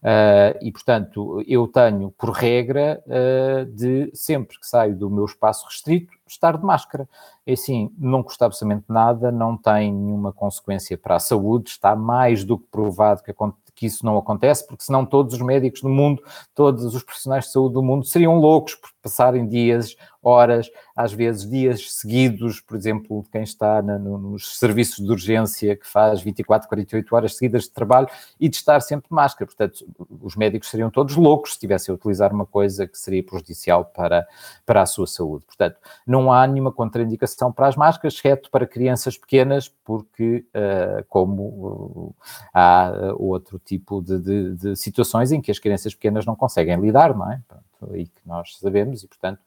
[0.00, 5.66] Uh, e, portanto, eu tenho por regra uh, de sempre que saio do meu espaço
[5.66, 7.08] restrito estar de máscara.
[7.44, 12.44] É assim, não custa absolutamente nada, não tem nenhuma consequência para a saúde, está mais
[12.44, 13.34] do que provado que,
[13.76, 16.22] que isso não acontece, porque senão todos os médicos do mundo,
[16.54, 19.94] todos os profissionais de saúde do mundo seriam loucos por passarem dias,
[20.26, 25.76] horas, às vezes dias seguidos, por exemplo, quem está na, no, nos serviços de urgência
[25.76, 28.08] que faz 24, 48 horas seguidas de trabalho
[28.40, 29.46] e de estar sempre de máscara.
[29.46, 29.86] Portanto,
[30.20, 34.26] os médicos seriam todos loucos se estivessem a utilizar uma coisa que seria prejudicial para,
[34.64, 35.44] para a sua saúde.
[35.46, 41.42] Portanto, não há nenhuma contraindicação para as máscaras, exceto para crianças pequenas, porque uh, como
[41.42, 42.14] uh,
[42.52, 47.16] há outro tipo de, de, de, situações em que as crianças pequenas não conseguem lidar,
[47.16, 47.40] não é?
[47.46, 49.40] Pronto, e que nós sabemos, e portanto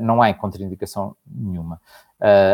[0.00, 1.80] não há contraindicação nenhuma.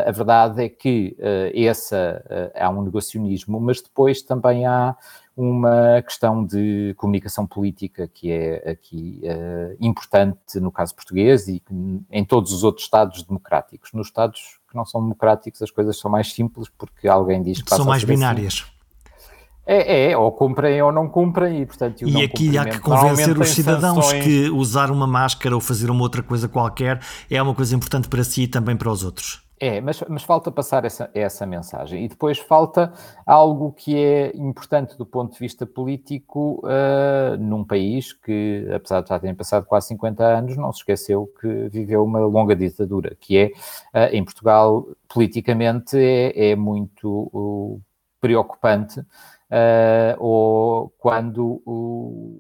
[0.07, 1.16] a verdade é que
[1.54, 4.96] essa, há um negacionismo, mas depois também há
[5.38, 11.62] uma questão de comunicação política que é aqui uh, importante no caso português e
[12.11, 13.92] em todos os outros Estados democráticos.
[13.92, 17.70] Nos Estados que não são democráticos as coisas são mais simples porque alguém diz que
[17.70, 18.64] são mais binárias.
[18.64, 18.78] Assim.
[19.70, 22.09] É, é, ou cumprem ou não cumprem, e portanto.
[22.09, 24.24] E aqui há que convencer os cidadãos sanções...
[24.24, 27.00] que usar uma máscara ou fazer uma outra coisa qualquer
[27.31, 29.46] é uma coisa importante para si e também para os outros.
[29.61, 32.04] É, mas, mas falta passar essa, essa mensagem.
[32.04, 32.92] E depois falta
[33.26, 39.09] algo que é importante do ponto de vista político uh, num país que, apesar de
[39.09, 43.37] já terem passado quase 50 anos, não se esqueceu que viveu uma longa ditadura, que
[43.37, 43.46] é,
[43.92, 47.83] uh, em Portugal, politicamente, é, é muito uh,
[48.20, 49.04] preocupante
[49.51, 51.63] uh, ou quando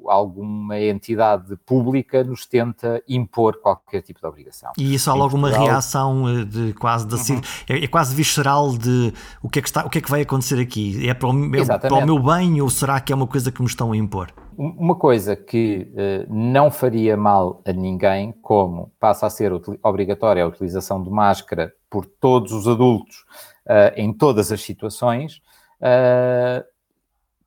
[0.06, 4.72] alguma entidade pública nos tenta impor qualquer tipo de obrigação.
[4.76, 7.40] E isso há logo uma reação eh, de quase de, uhum.
[7.68, 10.22] é, é, quase visceral de o que é que está, o que é que vai
[10.22, 11.08] acontecer aqui?
[11.08, 13.60] É para o, meu, para o meu bem ou será que é uma coisa que
[13.60, 14.32] me estão a impor?
[14.56, 20.48] Uma coisa que uh, não faria mal a ninguém, como passa a ser obrigatória a
[20.48, 23.24] utilização de máscara por todos os adultos
[23.66, 25.36] uh, em todas as situações,
[25.80, 26.64] uh,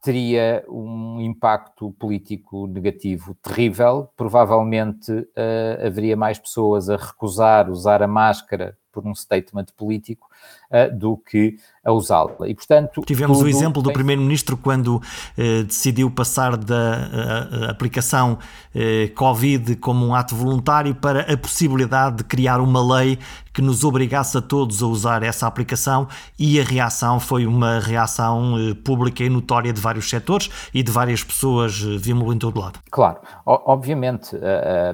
[0.01, 4.09] teria um impacto político negativo terrível.
[4.17, 10.27] Provavelmente uh, haveria mais pessoas a recusar usar a máscara por um statement político
[10.71, 12.47] uh, do que a usá-la.
[12.47, 18.38] E, portanto, Tivemos o exemplo do Primeiro-Ministro quando uh, decidiu passar da aplicação
[18.75, 23.17] uh, Covid como um ato voluntário para a possibilidade de criar uma lei
[23.54, 26.08] que nos obrigasse a todos a usar essa aplicação
[26.39, 31.21] e a reação foi uma reação pública e notória de vários setores e de várias
[31.21, 32.80] pessoas, vimos-lo em todo lado.
[32.89, 34.38] Claro, obviamente,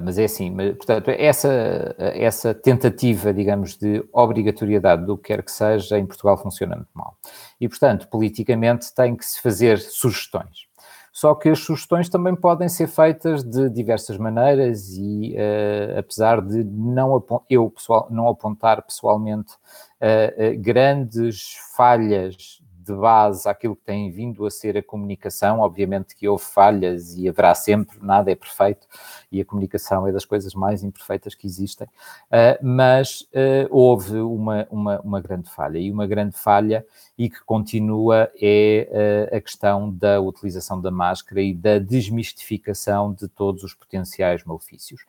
[0.02, 5.98] mas é assim, portanto, essa, essa tentativa, digamos, de obrigatoriedade do que quer que seja,
[5.98, 7.16] em Portugal funciona muito mal.
[7.60, 10.66] E, portanto, politicamente tem que se fazer sugestões.
[11.12, 16.62] Só que as sugestões também podem ser feitas de diversas maneiras e, uh, apesar de
[16.62, 19.52] não eu pessoal, não apontar pessoalmente
[20.00, 25.60] uh, uh, grandes falhas de base àquilo que tem vindo a ser a comunicação.
[25.60, 28.86] Obviamente que houve falhas e haverá sempre, nada é perfeito
[29.30, 34.66] e a comunicação é das coisas mais imperfeitas que existem, uh, mas uh, houve uma,
[34.70, 36.84] uma, uma, grande falha e uma grande falha
[37.16, 43.28] e que continua é uh, a questão da utilização da máscara e da desmistificação de
[43.28, 45.04] todos os potenciais malefícios.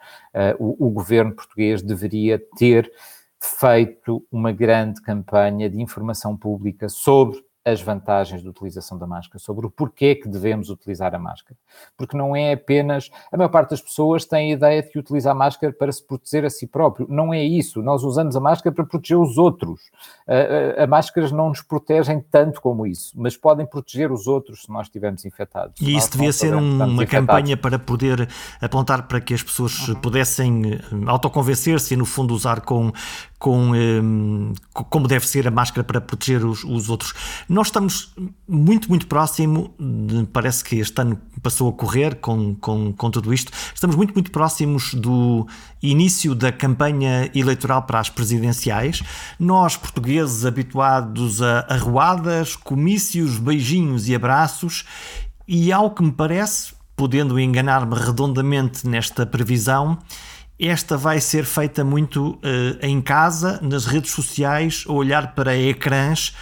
[0.59, 2.91] O, o governo português deveria ter
[3.39, 9.65] feito uma grande campanha de informação pública sobre as vantagens da utilização da máscara, sobre
[9.65, 11.57] o porquê que devemos utilizar a máscara.
[11.97, 13.09] Porque não é apenas.
[13.31, 16.05] A maior parte das pessoas tem a ideia de que utiliza a máscara para se
[16.05, 17.05] proteger a si próprio.
[17.09, 17.81] Não é isso.
[17.81, 19.81] Nós usamos a máscara para proteger os outros.
[20.27, 24.63] A, a, a máscaras não nos protegem tanto como isso, mas podem proteger os outros
[24.63, 25.75] se nós estivermos infectados.
[25.81, 28.27] E isso devia ser um, uma campanha para poder
[28.61, 29.95] apontar para que as pessoas uhum.
[29.95, 32.91] pudessem eh, autoconvencer-se e, no fundo, usar com,
[33.37, 37.13] com, um, como deve ser a máscara para proteger os, os, outros.
[37.49, 38.13] Nós estamos
[38.47, 43.33] muito, muito próximo, de, parece que este ano passou a correr com, com, com tudo
[43.33, 45.47] isto, estamos muito, muito próximos do
[45.81, 49.01] início da campanha eleitoral para as presidenciais.
[49.39, 54.85] Nós, portugueses, habituados a arruadas, comícios, beijinhos e abraços,
[55.47, 59.97] e ao que me parece, podendo enganar-me redondamente nesta previsão,
[60.59, 62.39] esta vai ser feita muito uh,
[62.81, 66.35] em casa, nas redes sociais, a olhar para ecrãs,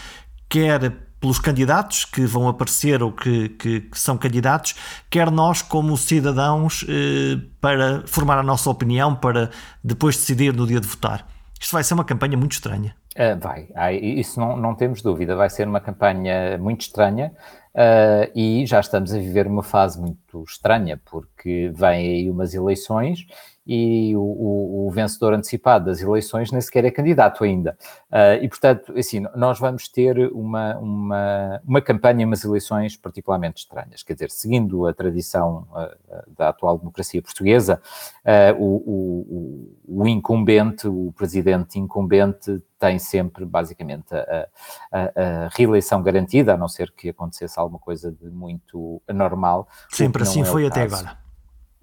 [0.49, 4.75] quer pelos candidatos que vão aparecer ou que, que, que são candidatos,
[5.09, 9.49] quer nós, como cidadãos, uh, para formar a nossa opinião, para
[9.83, 11.27] depois decidir no dia de votar.
[11.59, 12.95] Isto vai ser uma campanha muito estranha.
[13.15, 15.35] Uh, vai, isso não, não temos dúvida.
[15.35, 17.31] Vai ser uma campanha muito estranha
[17.73, 23.25] uh, e já estamos a viver uma fase muito estranha, porque vêm aí umas eleições
[23.67, 27.77] e o, o, o, vencedor antecipado das eleições nem sequer é candidato ainda.
[28.09, 34.03] Uh, e, portanto, assim, nós vamos ter uma, uma, uma campanha, umas eleições particularmente estranhas.
[34.03, 37.81] Quer dizer, seguindo a tradição uh, da atual democracia portuguesa,
[38.23, 44.47] uh, o, o, incumbente, o presidente incumbente, tem sempre, basicamente, a,
[44.91, 49.67] a, a, reeleição garantida, a não ser que acontecesse alguma coisa de muito anormal.
[49.89, 51.26] Sempre assim é foi até agora.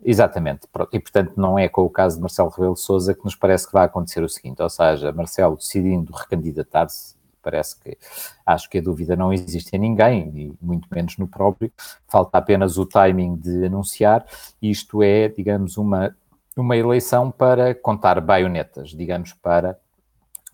[0.07, 3.35] Exatamente, e portanto não é com o caso de Marcelo Rebelo de Sousa que nos
[3.35, 7.97] parece que vai acontecer o seguinte, ou seja, Marcelo decidindo recandidatar-se, parece que
[8.45, 11.73] acho que a dúvida não existe em ninguém, e muito menos no próprio,
[12.07, 14.27] falta apenas o timing de anunciar,
[14.61, 16.15] isto é, digamos, uma,
[16.55, 19.79] uma eleição para contar baionetas, digamos, para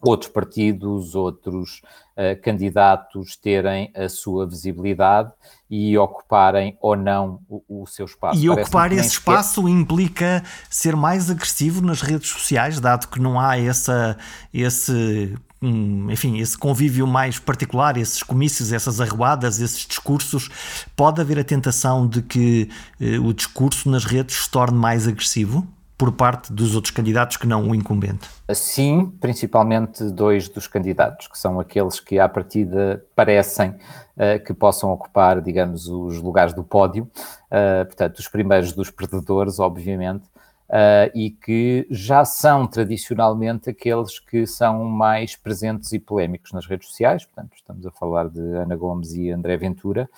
[0.02, 1.82] outros partidos, outros
[2.16, 5.30] uh, candidatos terem a sua visibilidade
[5.68, 8.38] e ocuparem ou não o, o seu espaço.
[8.38, 13.38] E Parece ocupar esse espaço implica ser mais agressivo nas redes sociais, dado que não
[13.38, 14.16] há essa,
[14.52, 20.48] esse hum, enfim, esse convívio mais particular, esses comícios, essas arruadas, esses discursos,
[20.96, 22.70] pode haver a tentação de que
[23.00, 25.66] eh, o discurso nas redes se torne mais agressivo?
[26.00, 28.26] Por parte dos outros candidatos que não o incumbente?
[28.54, 34.90] Sim, principalmente dois dos candidatos, que são aqueles que à partida parecem uh, que possam
[34.92, 40.24] ocupar, digamos, os lugares do pódio, uh, portanto, os primeiros dos perdedores, obviamente,
[40.70, 46.88] uh, e que já são tradicionalmente aqueles que são mais presentes e polémicos nas redes
[46.88, 50.08] sociais, portanto, estamos a falar de Ana Gomes e André Ventura,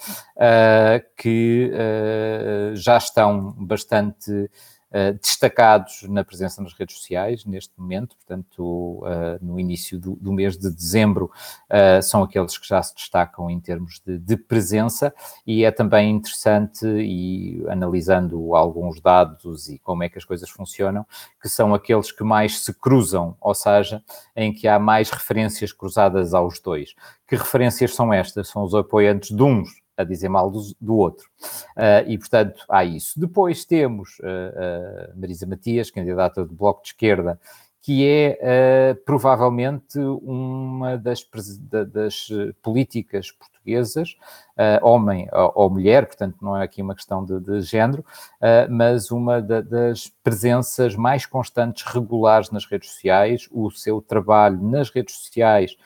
[1.17, 1.73] que
[2.75, 4.49] já estão bastante
[4.93, 10.33] uh, destacados na presença nas redes sociais neste momento, portanto, uh, no início do, do,
[10.33, 11.31] mês de dezembro,
[11.71, 15.15] uh, são aqueles que já se destacam em termos de, de, presença,
[15.47, 21.07] e é também interessante, e analisando alguns dados e como é que as coisas funcionam,
[21.41, 24.03] que são aqueles que mais se cruzam, ou seja,
[24.37, 26.95] em que há mais referências cruzadas aos dois.
[27.27, 28.49] Que referências são estas?
[28.49, 31.29] São os apoiantes de uns a dizer mal do, do outro.
[31.77, 33.19] Uh, e, portanto, há isso.
[33.19, 37.39] Depois temos uh, uh, Marisa Matias, candidata do Bloco de Esquerda,
[37.85, 41.29] que é provavelmente uma das,
[41.93, 42.29] das
[42.63, 44.15] políticas portuguesas,
[44.83, 45.27] homem
[45.57, 48.05] ou, mulher, portanto, não é aqui uma questão de, de género,
[48.71, 54.89] mas uma da, das presenças mais constantes, regulares nas redes sociais, o seu trabalho nas
[54.89, 55.77] redes sociais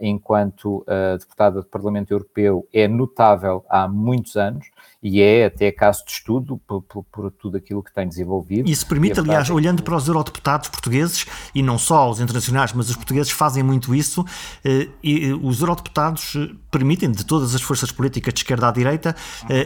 [0.00, 4.66] enquanto uh, deputada do Parlamento Europeu é notável há muitos anos
[5.02, 8.68] e é até caso de estudo por, por, por tudo aquilo que tem desenvolvido.
[8.68, 12.96] Isso permite, aliás, olhando para os eurodeputados portugueses, e não só os internacionais, mas os
[12.96, 14.24] portugueses fazem muito isso,
[14.64, 16.34] eh, e os eurodeputados
[16.70, 19.14] permitem, de todas as forças políticas de esquerda à direita,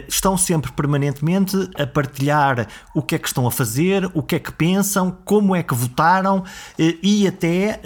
[0.06, 4.38] estão sempre permanentemente a partilhar o que é que estão a fazer, o que é
[4.38, 6.44] que pensam, como é que votaram
[6.78, 7.80] e até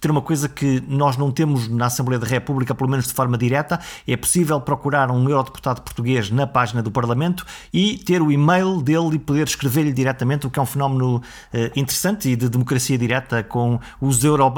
[0.00, 3.38] ter uma coisa que nós não temos na Assembleia da República, pelo menos de forma
[3.38, 8.82] direta, é possível procurar um eurodeputado português na página do Parlamento e ter o e-mail
[8.82, 11.22] dele e poder escrever-lhe diretamente, o que é um fenómeno
[11.54, 14.52] eh, interessante e de democracia direta com os, Euro,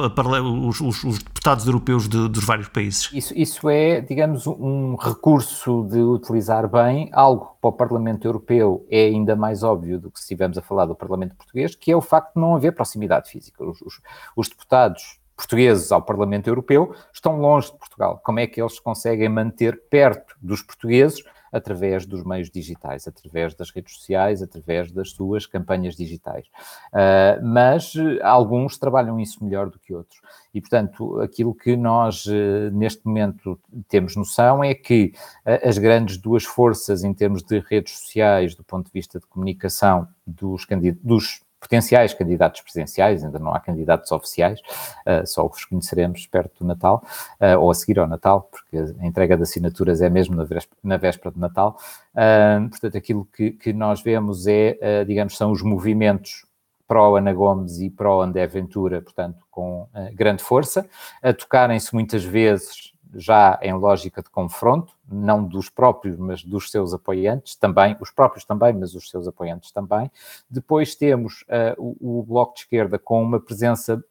[0.69, 3.09] os, os, os deputados europeus de, dos vários países.
[3.13, 9.05] Isso, isso é, digamos, um recurso de utilizar bem algo para o Parlamento Europeu é
[9.05, 12.01] ainda mais óbvio do que se estivermos a falar do Parlamento Português, que é o
[12.01, 13.65] facto de não haver proximidade física.
[13.65, 14.01] Os, os,
[14.37, 18.21] os deputados portugueses ao Parlamento Europeu estão longe de Portugal.
[18.25, 21.23] Como é que eles conseguem manter perto dos portugueses
[21.53, 26.47] através dos meios digitais, através das redes sociais, através das suas campanhas digitais.
[26.93, 30.19] Uh, mas alguns trabalham isso melhor do que outros.
[30.55, 35.13] E, portanto, aquilo que nós uh, neste momento temos noção é que
[35.45, 40.09] as grandes duas forças em termos de redes sociais, do ponto de vista de comunicação
[40.27, 40.67] dos,
[41.03, 44.61] dos potenciais candidatos presidenciais, ainda não há candidatos oficiais,
[45.07, 47.05] uh, só os conheceremos perto do Natal,
[47.41, 50.79] uh, ou a seguir ao Natal, porque a entrega de assinaturas é mesmo na véspera,
[50.83, 51.79] na véspera de Natal.
[52.13, 56.45] Uh, portanto, aquilo que, que, nós vemos é, digamos, são os movimentos
[56.87, 60.87] pró Ana Gomes e pró André Ventura, portanto, com grande força,
[61.23, 66.95] a tocarem-se muitas vezes já em lógica de confronto, não dos próprios, mas dos seus
[66.95, 70.11] apoiantes também, os próprios também, mas os seus apoiantes também.
[70.49, 74.03] Depois temos uh, o, o, Bloco de Esquerda com uma presença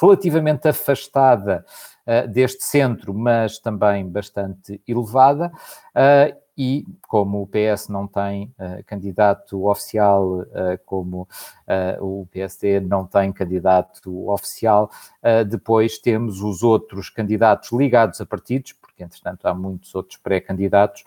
[0.00, 1.64] relativamente afastada
[2.06, 5.52] uh, deste centro, mas também bastante elevada.
[5.94, 10.46] Uh, e como o PS não tem uh, candidato oficial, uh,
[10.84, 14.90] como uh, o PSD não tem candidato oficial,
[15.48, 21.04] depois temos os outros candidatos ligados a partidos, porque entretanto há muitos outros pré-candidatos,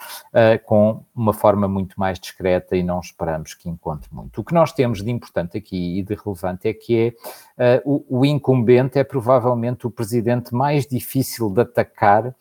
[0.65, 4.39] com uma forma muito mais discreta e não esperamos que encontre muito.
[4.39, 7.15] O que nós temos de importante aqui e de relevante é que
[7.57, 12.33] é, o, o incumbente é provavelmente o presidente mais difícil de atacar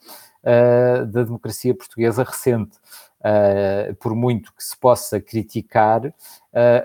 [0.42, 2.76] uh, da democracia portuguesa recente.
[3.20, 6.12] Uh, por muito que se possa criticar,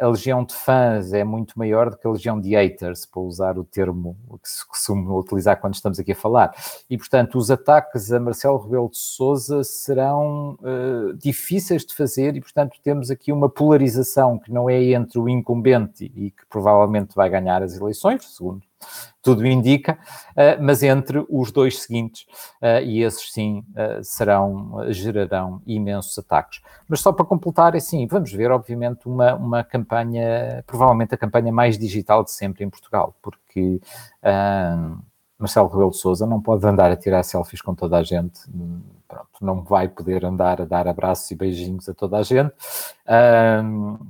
[0.02, 3.58] a legião de fãs é muito maior do que a legião de haters, para usar
[3.58, 6.54] o termo que se costuma utilizar quando estamos aqui a falar.
[6.90, 12.42] E, portanto, os ataques a Marcelo Rebelo de Sousa serão uh, difíceis de fazer e,
[12.42, 17.30] portanto, temos aqui uma polarização que não é entre o incumbente e que provavelmente vai
[17.30, 18.62] ganhar as eleições, segundo
[19.24, 19.98] tudo indica,
[20.32, 22.26] uh, mas entre os dois seguintes,
[22.62, 23.66] uh, e esses sim
[24.04, 26.62] serão, gerarão imensos ataques.
[26.88, 31.52] Mas só para completar, é assim, vamos ver, obviamente, uma, uma campanha, provavelmente a campanha
[31.52, 33.82] mais digital de sempre em Portugal, porque
[35.40, 38.40] Marcelo Rebelo de Sousa não pode andar a tirar selfies com toda a gente,
[39.08, 42.54] pronto, não vai poder andar a dar abraços e beijinhos a toda a gente,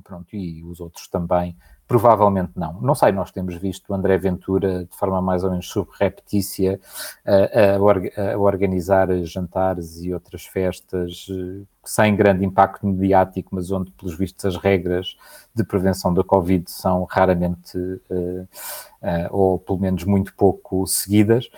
[0.04, 1.56] pronto, e os outros também
[1.88, 2.74] Provavelmente não.
[2.82, 6.78] Não sei, nós temos visto o André Ventura de forma mais ou menos subreptícia
[7.26, 13.90] a, a, a organizar jantares e outras festas eh, sem grande impacto mediático, mas onde,
[13.92, 15.16] pelos vistos, as regras
[15.54, 21.48] de prevenção da Covid são raramente, uh, uh, ou pelo menos muito pouco seguidas.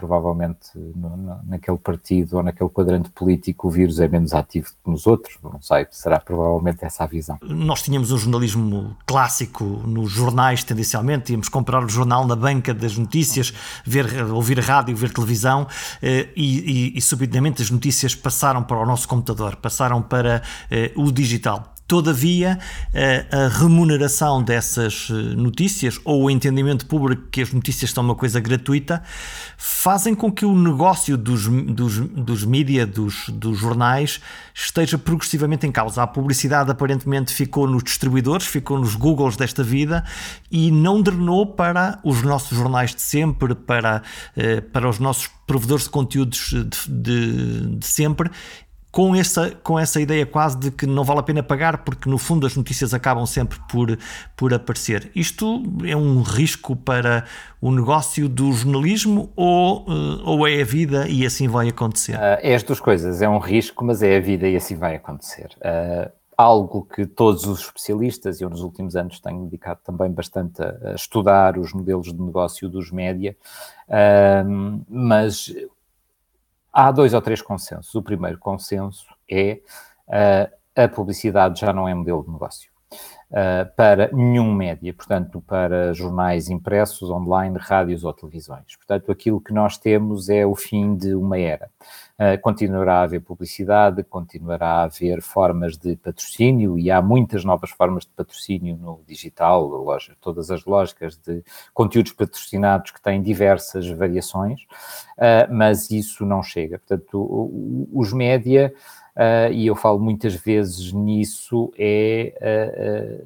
[0.00, 5.06] Provavelmente no, naquele partido ou naquele quadrante político o vírus é menos ativo que nos
[5.06, 7.38] outros, não sei, será provavelmente essa a visão.
[7.42, 12.96] Nós tínhamos um jornalismo clássico nos jornais, tendencialmente, íamos comprar o jornal na banca das
[12.96, 13.52] notícias,
[13.84, 15.66] ver, ouvir rádio, ver televisão
[16.02, 20.92] eh, e, e, e subitamente as notícias passaram para o nosso computador, passaram para eh,
[20.96, 21.74] o digital.
[21.90, 22.56] Todavia,
[23.32, 28.38] a remuneração dessas eh, notícias ou o entendimento público que as notícias são uma coisa
[28.38, 29.02] gratuita
[29.58, 34.20] fazem com que o negócio dos, dos, dos mídia, dos, dos jornais,
[34.54, 36.04] esteja progressivamente em causa.
[36.04, 40.04] A publicidade aparentemente ficou nos distribuidores, ficou nos Googles desta vida
[40.48, 44.00] e não drenou para os nossos jornais de sempre, para,
[44.36, 48.30] eh, para os nossos provedores de conteúdos de, de, de sempre
[48.90, 52.18] com essa, com essa ideia quase de que não vale a pena pagar porque no
[52.18, 53.96] fundo as notícias acabam sempre por,
[54.36, 55.10] por aparecer.
[55.14, 57.24] Isto é um risco para
[57.60, 62.16] o negócio do jornalismo ou, eh, ou é a vida e assim vai acontecer?
[62.16, 64.96] Uh, é as duas coisas, é um risco, mas é a vida e assim vai
[64.96, 65.50] acontecer.
[65.58, 70.62] Uh, algo que todos os especialistas, e eu nos últimos anos tenho dedicado também bastante
[70.62, 73.36] a, a estudar os modelos de negócio dos média,
[73.88, 75.54] uh, mas
[76.72, 77.94] há dois ou três consensos.
[77.94, 79.60] O primeiro consenso é
[80.08, 82.70] uh, a publicidade já não é modelo de negócio.
[83.30, 88.76] Uh, para nenhum média, portanto, para jornais impressos, online, rádios ou televisões.
[88.76, 91.70] Portanto, aquilo que nós temos é o fim de uma era.
[92.20, 97.70] Uh, continuará a haver publicidade, continuará a haver formas de patrocínio e há muitas novas
[97.70, 99.86] formas de patrocínio no digital,
[100.20, 101.42] todas as lógicas de
[101.72, 104.60] conteúdos patrocinados que têm diversas variações,
[105.16, 106.78] uh, mas isso não chega.
[106.78, 108.70] Portanto, os média
[109.16, 113.24] uh, e eu falo muitas vezes nisso, é,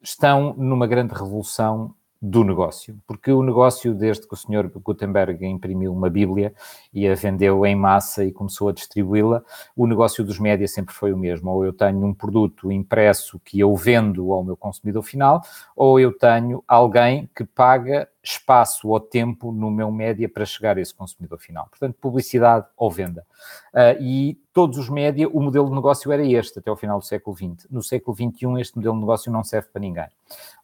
[0.00, 5.92] estão numa grande revolução do negócio, porque o negócio, desde que o senhor Gutenberg imprimiu
[5.92, 6.54] uma Bíblia
[6.92, 9.42] e a vendeu em massa e começou a distribuí-la,
[9.76, 11.50] o negócio dos médias sempre foi o mesmo.
[11.50, 15.42] Ou eu tenho um produto impresso que eu vendo ao meu consumidor final,
[15.76, 20.80] ou eu tenho alguém que paga espaço ou tempo no meu média para chegar a
[20.80, 21.66] esse consumidor final.
[21.68, 23.24] Portanto, publicidade ou venda.
[23.72, 27.04] Uh, e todos os média, o modelo de negócio era este até ao final do
[27.04, 27.68] século XX.
[27.70, 30.08] No século XXI, este modelo de negócio não serve para ninguém.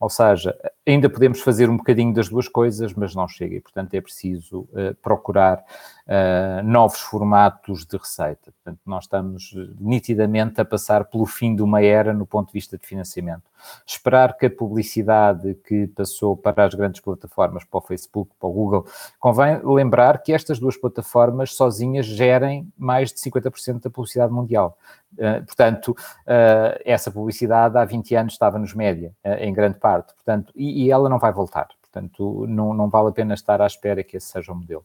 [0.01, 0.57] Ou seja,
[0.87, 3.57] ainda podemos fazer um bocadinho das duas coisas, mas não chega.
[3.57, 5.65] E, portanto, é preciso uh, procurar
[6.07, 8.53] uh, novos formatos de receita.
[8.53, 12.79] Portanto, nós estamos nitidamente a passar pelo fim de uma era no ponto de vista
[12.79, 13.43] de financiamento.
[13.87, 18.53] Esperar que a publicidade que passou para as grandes plataformas, para o Facebook, para o
[18.53, 18.87] Google,
[19.19, 24.77] convém lembrar que estas duas plataformas sozinhas gerem mais de 50% da publicidade mundial.
[25.15, 30.53] Uh, portanto, uh, essa publicidade há 20 anos estava nos média, em grande parte, portanto,
[30.57, 34.03] e, e ela não vai voltar Portanto, não, não vale a pena estar à espera
[34.03, 34.83] que esse seja o modelo.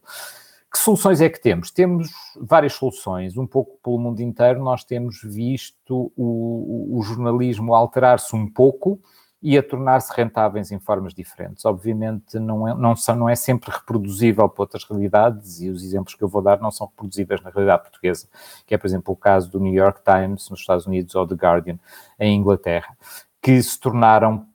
[0.71, 1.71] Que soluções é que temos?
[1.71, 2.09] Temos
[2.39, 3.37] várias soluções.
[3.37, 8.99] Um pouco pelo mundo inteiro, nós temos visto o, o jornalismo alterar-se um pouco
[9.41, 11.63] e a tornar-se rentáveis em formas diferentes.
[11.63, 16.15] Obviamente, não é, não, são, não é sempre reproduzível para outras realidades, e os exemplos
[16.15, 18.27] que eu vou dar não são reproduzíveis na realidade portuguesa,
[18.65, 21.35] que é, por exemplo, o caso do New York Times nos Estados Unidos ou do
[21.35, 21.77] Guardian
[22.19, 22.97] em Inglaterra,
[23.41, 24.46] que se tornaram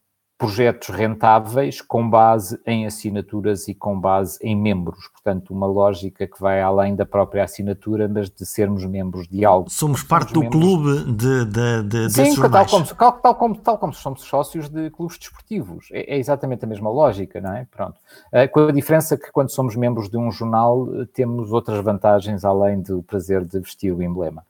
[0.43, 5.07] projetos rentáveis com base em assinaturas e com base em membros.
[5.13, 9.71] Portanto, uma lógica que vai além da própria assinatura, mas de sermos membros de algo.
[9.71, 10.61] Somos parte do membros...
[10.61, 14.69] clube de, de, de, Sim, desses tal como, tal, tal, como, tal como somos sócios
[14.69, 15.87] de clubes desportivos.
[15.93, 17.65] É, é, exatamente a mesma lógica, não é?
[17.71, 17.95] Pronto.
[18.33, 22.83] Uh, com a diferença que quando somos membros de um jornal temos outras vantagens além
[22.83, 24.43] do prazer de vestir o emblema.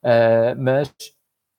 [0.00, 0.94] Uh, mas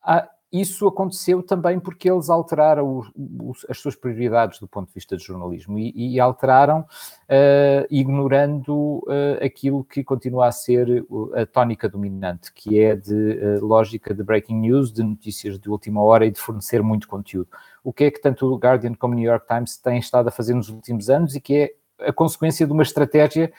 [0.02, 4.94] há, isso aconteceu também porque eles alteraram o, o, as suas prioridades do ponto de
[4.94, 11.46] vista de jornalismo e, e alteraram uh, ignorando uh, aquilo que continua a ser a
[11.46, 16.26] tónica dominante, que é de uh, lógica de breaking news, de notícias de última hora
[16.26, 17.48] e de fornecer muito conteúdo.
[17.82, 20.32] O que é que tanto o Guardian como o New York Times têm estado a
[20.32, 23.54] fazer nos últimos anos e que é a consequência de uma estratégia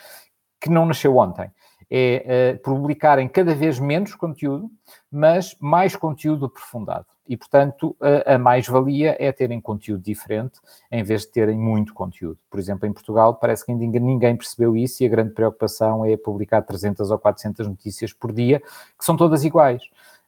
[0.60, 1.50] que não nasceu ontem
[1.94, 4.70] é uh, publicarem cada vez menos conteúdo,
[5.10, 7.04] mas mais conteúdo aprofundado.
[7.28, 10.58] E, portanto, a, a mais-valia é terem conteúdo diferente
[10.90, 12.38] em vez de terem muito conteúdo.
[12.50, 16.16] Por exemplo, em Portugal, parece que ainda ninguém percebeu isso e a grande preocupação é
[16.16, 18.60] publicar 300 ou 400 notícias por dia,
[18.98, 19.82] que são todas iguais.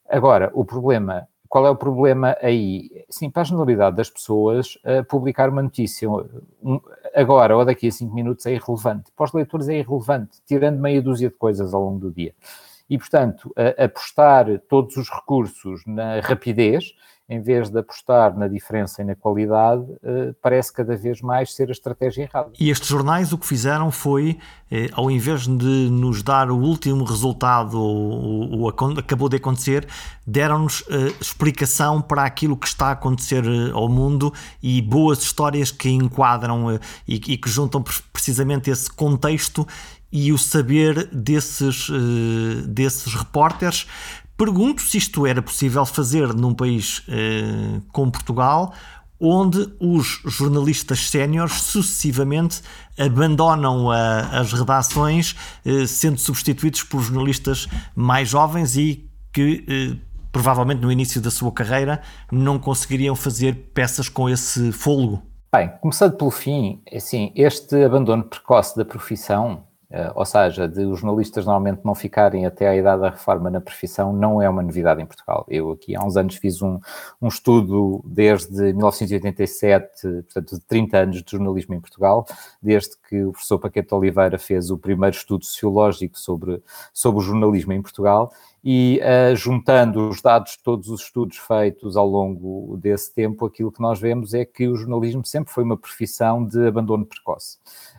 [0.07, 2.91] Agora, o problema qual é o problema aí?
[3.09, 6.81] Sim, para a generalidade das pessoas, uh, publicar uma notícia um,
[7.15, 9.11] agora ou daqui a cinco minutos é irrelevante.
[9.17, 12.35] Para os leitores é irrelevante, tirando meia dúzia de coisas ao longo do dia.
[12.91, 16.93] E, portanto, apostar todos os recursos na rapidez
[17.27, 21.71] em vez de apostar na diferença e na qualidade, eh, parece cada vez mais ser
[21.71, 22.51] a estratégia errada.
[22.61, 24.39] E estes jornais o que fizeram foi,
[24.71, 29.89] eh, ao invés de nos dar o último resultado, ou, acabou de acontecer,
[30.27, 34.31] deram-nos eh, explicação para aquilo que está a acontecer ao mundo
[34.63, 39.67] e boas histórias que enquadram e, que juntam precisamente esse contexto
[40.13, 41.91] e o saber desses,
[42.69, 43.87] desses repórteres
[44.37, 48.75] Pergunto se isto era possível fazer num país eh, como Portugal,
[49.21, 52.61] onde os jornalistas séniores sucessivamente
[52.99, 59.97] abandonam a, as redações, eh, sendo substituídos por jornalistas mais jovens e que eh,
[60.33, 65.23] provavelmente no início da sua carreira não conseguiriam fazer peças com esse fôlego.
[65.55, 69.63] Bem, começando pelo fim, assim, este abandono precoce da profissão
[70.15, 74.13] ou seja, de os jornalistas normalmente não ficarem até à idade da reforma na profissão,
[74.13, 75.47] não é uma novidade em Portugal.
[75.49, 76.81] Eu aqui há uns anos fiz um,
[77.21, 82.27] um estudo desde 1987, portanto, de 30 anos de jornalismo em Portugal,
[82.61, 87.73] desde que o professor Paquete Oliveira fez o primeiro estudo sociológico sobre, sobre o jornalismo
[87.73, 88.33] em Portugal,
[88.65, 93.71] e uh, juntando os dados de todos os estudos feitos ao longo desse tempo, aquilo
[93.71, 97.59] que nós vemos é que o jornalismo sempre foi uma profissão de abandono precoce.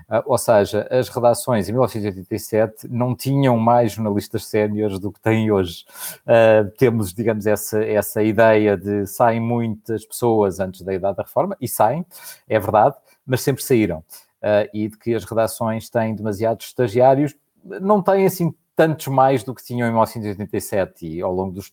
[0.10, 5.52] Uh, ou seja, as redações em 1987 não tinham mais jornalistas séniores do que têm
[5.52, 5.86] hoje.
[6.22, 11.56] Uh, temos, digamos, essa, essa ideia de saem muitas pessoas antes da idade da reforma,
[11.62, 12.04] e saem,
[12.50, 14.04] é verdade, mas sempre saíram.
[14.74, 19.64] e de que as redações têm demasiados estagiários, não têm assim tantos mais do que
[19.64, 21.72] tinham em 1987 e ao longo dos,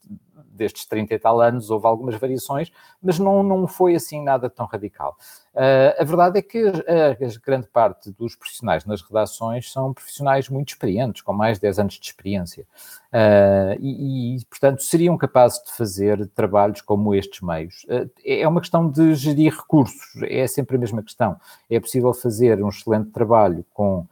[0.53, 2.70] destes 30 e tal anos houve algumas variações,
[3.03, 5.16] mas não, não foi assim nada tão radical.
[5.55, 10.70] Uh, a verdade é que a, grande parte dos profissionais nas redações são profissionais muito
[10.70, 12.64] experientes, com mais de 10 anos de experiência,
[13.12, 17.84] uh, e, e, portanto seriam capazes de fazer trabalhos como estes meios.
[17.84, 21.36] Uh, é uma questão de gerir recursos, é sempre a mesma questão.
[21.68, 24.07] É possível fazer um excelente trabalho com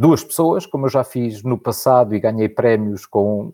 [0.00, 3.52] duas pessoas, como eu já fiz no passado e ganhei prémios com,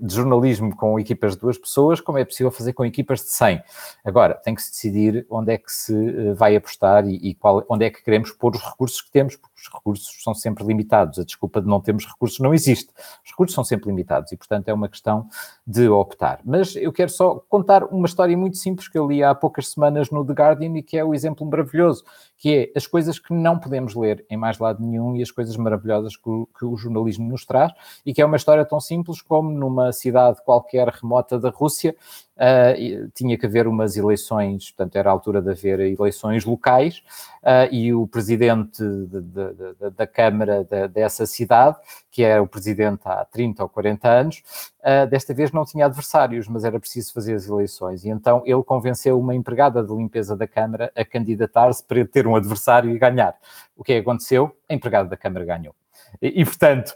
[0.00, 3.62] de jornalismo com equipas de duas pessoas, como é possível fazer com equipas de 100.
[4.02, 7.62] Agora, tem que se decidir onde é que se eh, vai apostar e, e qual,
[7.68, 11.18] onde é que queremos pôr os recursos que temos, porque os recursos são sempre limitados.
[11.18, 12.90] A desculpa de não termos recursos não existe.
[13.22, 15.28] Os recursos são sempre limitados e, portanto, é uma questão
[15.66, 16.40] de optar.
[16.42, 20.10] Mas eu quero só contar uma história muito simples que eu li há poucas semanas
[20.10, 22.02] no The Guardian e que é o exemplo maravilhoso,
[22.42, 25.56] que é as coisas que não podemos ler em mais lado nenhum e as coisas
[25.56, 27.72] maravilhosas que o, que o jornalismo nos traz
[28.04, 31.94] e que é uma história tão simples como numa cidade qualquer remota da Rússia,
[32.36, 37.02] uh, tinha que haver umas eleições, portanto, era a altura de haver eleições locais,
[37.42, 41.76] uh, e o presidente de, de, de, da Câmara dessa cidade,
[42.10, 44.42] que era o presidente há 30 ou 40 anos,
[44.80, 48.04] uh, desta vez não tinha adversários, mas era preciso fazer as eleições.
[48.04, 52.36] E então ele convenceu uma empregada de limpeza da Câmara a candidatar-se para ter um
[52.36, 53.34] adversário e ganhar.
[53.76, 54.54] O que aconteceu?
[54.68, 55.74] A empregada da Câmara ganhou.
[56.20, 56.92] E, e portanto,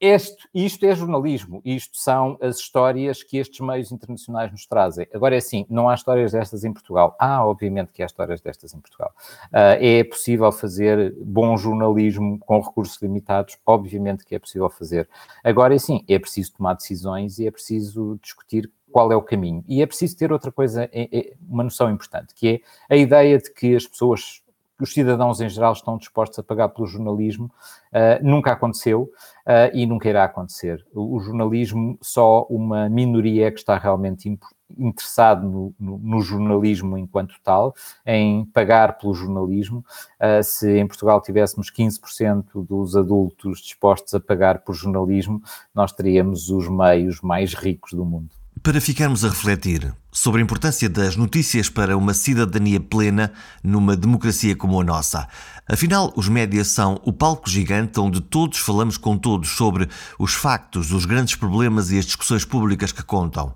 [0.00, 5.06] este, isto é jornalismo, isto são as histórias que estes meios internacionais nos trazem.
[5.14, 7.16] Agora é assim, não há histórias destas em Portugal.
[7.18, 9.12] Há, obviamente, que há histórias destas em Portugal.
[9.46, 15.08] Uh, é possível fazer bom jornalismo com recursos limitados, obviamente que é possível fazer.
[15.42, 19.64] Agora é assim, é preciso tomar decisões e é preciso discutir qual é o caminho.
[19.66, 23.38] E é preciso ter outra coisa, é, é uma noção importante, que é a ideia
[23.38, 24.43] de que as pessoas
[24.80, 27.46] os cidadãos em geral estão dispostos a pagar pelo jornalismo,
[27.92, 29.10] uh, nunca aconteceu
[29.46, 30.84] uh, e nunca irá acontecer.
[30.92, 34.38] O, o, jornalismo, só uma minoria é que está realmente
[34.76, 39.84] interessado no, no, no, jornalismo enquanto tal, em pagar pelo jornalismo.
[40.20, 45.40] Uh, se em Portugal tivéssemos 15% dos adultos dispostos a pagar por jornalismo,
[45.74, 48.43] nós teríamos os meios mais ricos do mundo.
[48.64, 53.30] Para ficarmos a refletir sobre a importância das notícias para uma cidadania plena
[53.62, 55.28] numa democracia como a nossa.
[55.68, 59.86] Afinal, os médias são o palco gigante onde todos falamos com todos sobre
[60.18, 63.54] os factos, os grandes problemas e as discussões públicas que contam.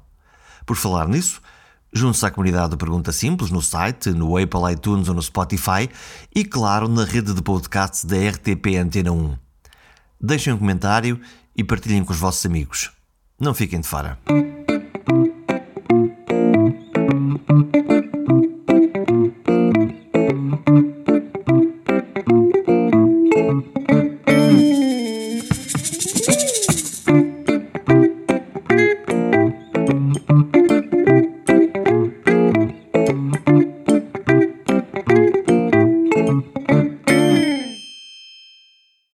[0.67, 1.41] Por falar nisso,
[1.91, 5.89] junte-se à comunidade do Pergunta Simples no site, no Apple iTunes ou no Spotify
[6.37, 9.39] e, claro, na rede de podcasts da RTP Antena 1.
[10.21, 11.19] Deixem um comentário
[11.57, 12.98] e partilhem com os vossos amigos.
[13.41, 14.19] Não fiquem de fora.